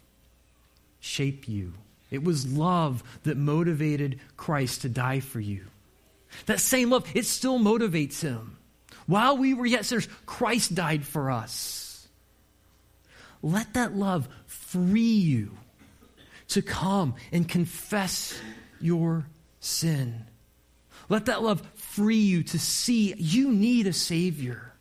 shape 1.00 1.48
you? 1.48 1.74
It 2.12 2.24
was 2.24 2.52
love 2.52 3.04
that 3.24 3.38
motivated 3.38 4.20
Christ 4.36 4.82
to 4.82 4.90
die 4.90 5.22
for 5.22 5.40
you. 5.40 5.62
That 6.46 6.60
same 6.60 6.90
love, 6.90 7.10
it 7.16 7.26
still 7.26 7.58
motivates 7.58 8.22
him. 8.22 8.58
While 9.08 9.38
we 9.38 9.54
were 9.54 9.66
yet 9.66 9.86
sinners, 9.86 10.10
Christ 10.26 10.76
died 10.76 11.06
for 11.06 11.32
us. 11.32 11.89
Let 13.42 13.74
that 13.74 13.96
love 13.96 14.28
free 14.48 15.02
you 15.02 15.52
to 16.50 16.62
come 16.62 17.16
and 17.32 17.48
confess 17.48 18.40
your 18.82 19.26
sin. 19.60 20.26
Let 21.08 21.26
that 21.26 21.42
love 21.42 21.62
free 21.76 22.18
you 22.18 22.44
to 22.44 22.60
see 22.60 23.14
you 23.18 23.52
need 23.52 23.88
a 23.88 23.94
Savior. 23.94 24.74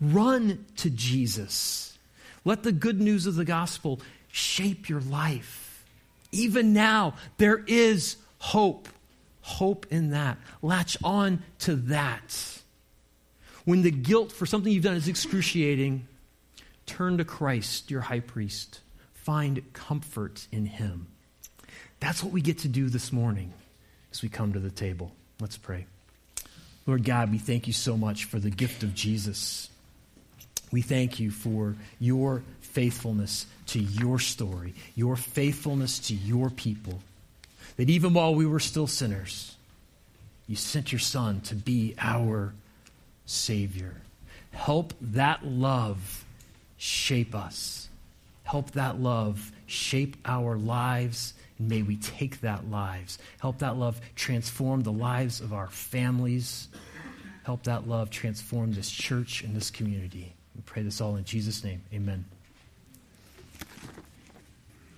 Run 0.00 0.64
to 0.76 0.90
Jesus. 0.90 1.98
Let 2.44 2.62
the 2.62 2.72
good 2.72 3.00
news 3.00 3.26
of 3.26 3.34
the 3.34 3.44
gospel 3.44 4.00
shape 4.28 4.88
your 4.88 5.00
life. 5.00 5.84
Even 6.32 6.72
now, 6.72 7.14
there 7.36 7.62
is 7.66 8.16
hope. 8.38 8.88
Hope 9.42 9.86
in 9.90 10.10
that. 10.10 10.38
Latch 10.60 10.96
on 11.04 11.42
to 11.60 11.76
that. 11.76 12.58
When 13.64 13.82
the 13.82 13.90
guilt 13.90 14.32
for 14.32 14.46
something 14.46 14.72
you've 14.72 14.82
done 14.82 14.96
is 14.96 15.08
excruciating, 15.08 16.06
turn 16.92 17.16
to 17.16 17.24
Christ, 17.24 17.90
your 17.90 18.02
high 18.02 18.20
priest. 18.20 18.80
Find 19.14 19.62
comfort 19.72 20.46
in 20.52 20.66
him. 20.66 21.06
That's 22.00 22.22
what 22.22 22.32
we 22.32 22.42
get 22.42 22.58
to 22.58 22.68
do 22.68 22.90
this 22.90 23.10
morning 23.10 23.54
as 24.10 24.20
we 24.20 24.28
come 24.28 24.52
to 24.52 24.58
the 24.58 24.70
table. 24.70 25.12
Let's 25.40 25.56
pray. 25.56 25.86
Lord 26.86 27.04
God, 27.04 27.30
we 27.30 27.38
thank 27.38 27.66
you 27.66 27.72
so 27.72 27.96
much 27.96 28.26
for 28.26 28.38
the 28.38 28.50
gift 28.50 28.82
of 28.82 28.94
Jesus. 28.94 29.70
We 30.70 30.82
thank 30.82 31.18
you 31.18 31.30
for 31.30 31.76
your 31.98 32.42
faithfulness 32.60 33.46
to 33.68 33.78
your 33.78 34.18
story, 34.18 34.74
your 34.94 35.16
faithfulness 35.16 35.98
to 36.08 36.14
your 36.14 36.50
people. 36.50 37.00
That 37.78 37.88
even 37.88 38.12
while 38.12 38.34
we 38.34 38.44
were 38.44 38.60
still 38.60 38.86
sinners, 38.86 39.56
you 40.46 40.56
sent 40.56 40.92
your 40.92 40.98
Son 40.98 41.40
to 41.42 41.54
be 41.54 41.94
our 41.98 42.52
Savior. 43.24 43.94
Help 44.50 44.92
that 45.00 45.46
love 45.46 46.26
shape 46.82 47.32
us. 47.32 47.88
Help 48.42 48.72
that 48.72 48.98
love 48.98 49.52
shape 49.66 50.16
our 50.24 50.56
lives 50.56 51.32
and 51.58 51.68
may 51.68 51.82
we 51.82 51.94
take 51.96 52.40
that 52.40 52.68
lives. 52.68 53.18
Help 53.40 53.58
that 53.58 53.76
love 53.76 54.00
transform 54.16 54.82
the 54.82 54.90
lives 54.90 55.40
of 55.40 55.52
our 55.52 55.68
families. 55.68 56.66
Help 57.44 57.62
that 57.62 57.86
love 57.86 58.10
transform 58.10 58.72
this 58.72 58.90
church 58.90 59.44
and 59.44 59.54
this 59.54 59.70
community. 59.70 60.34
We 60.56 60.62
pray 60.62 60.82
this 60.82 61.00
all 61.00 61.14
in 61.14 61.24
Jesus' 61.24 61.62
name. 61.62 61.82
Amen. 61.94 62.24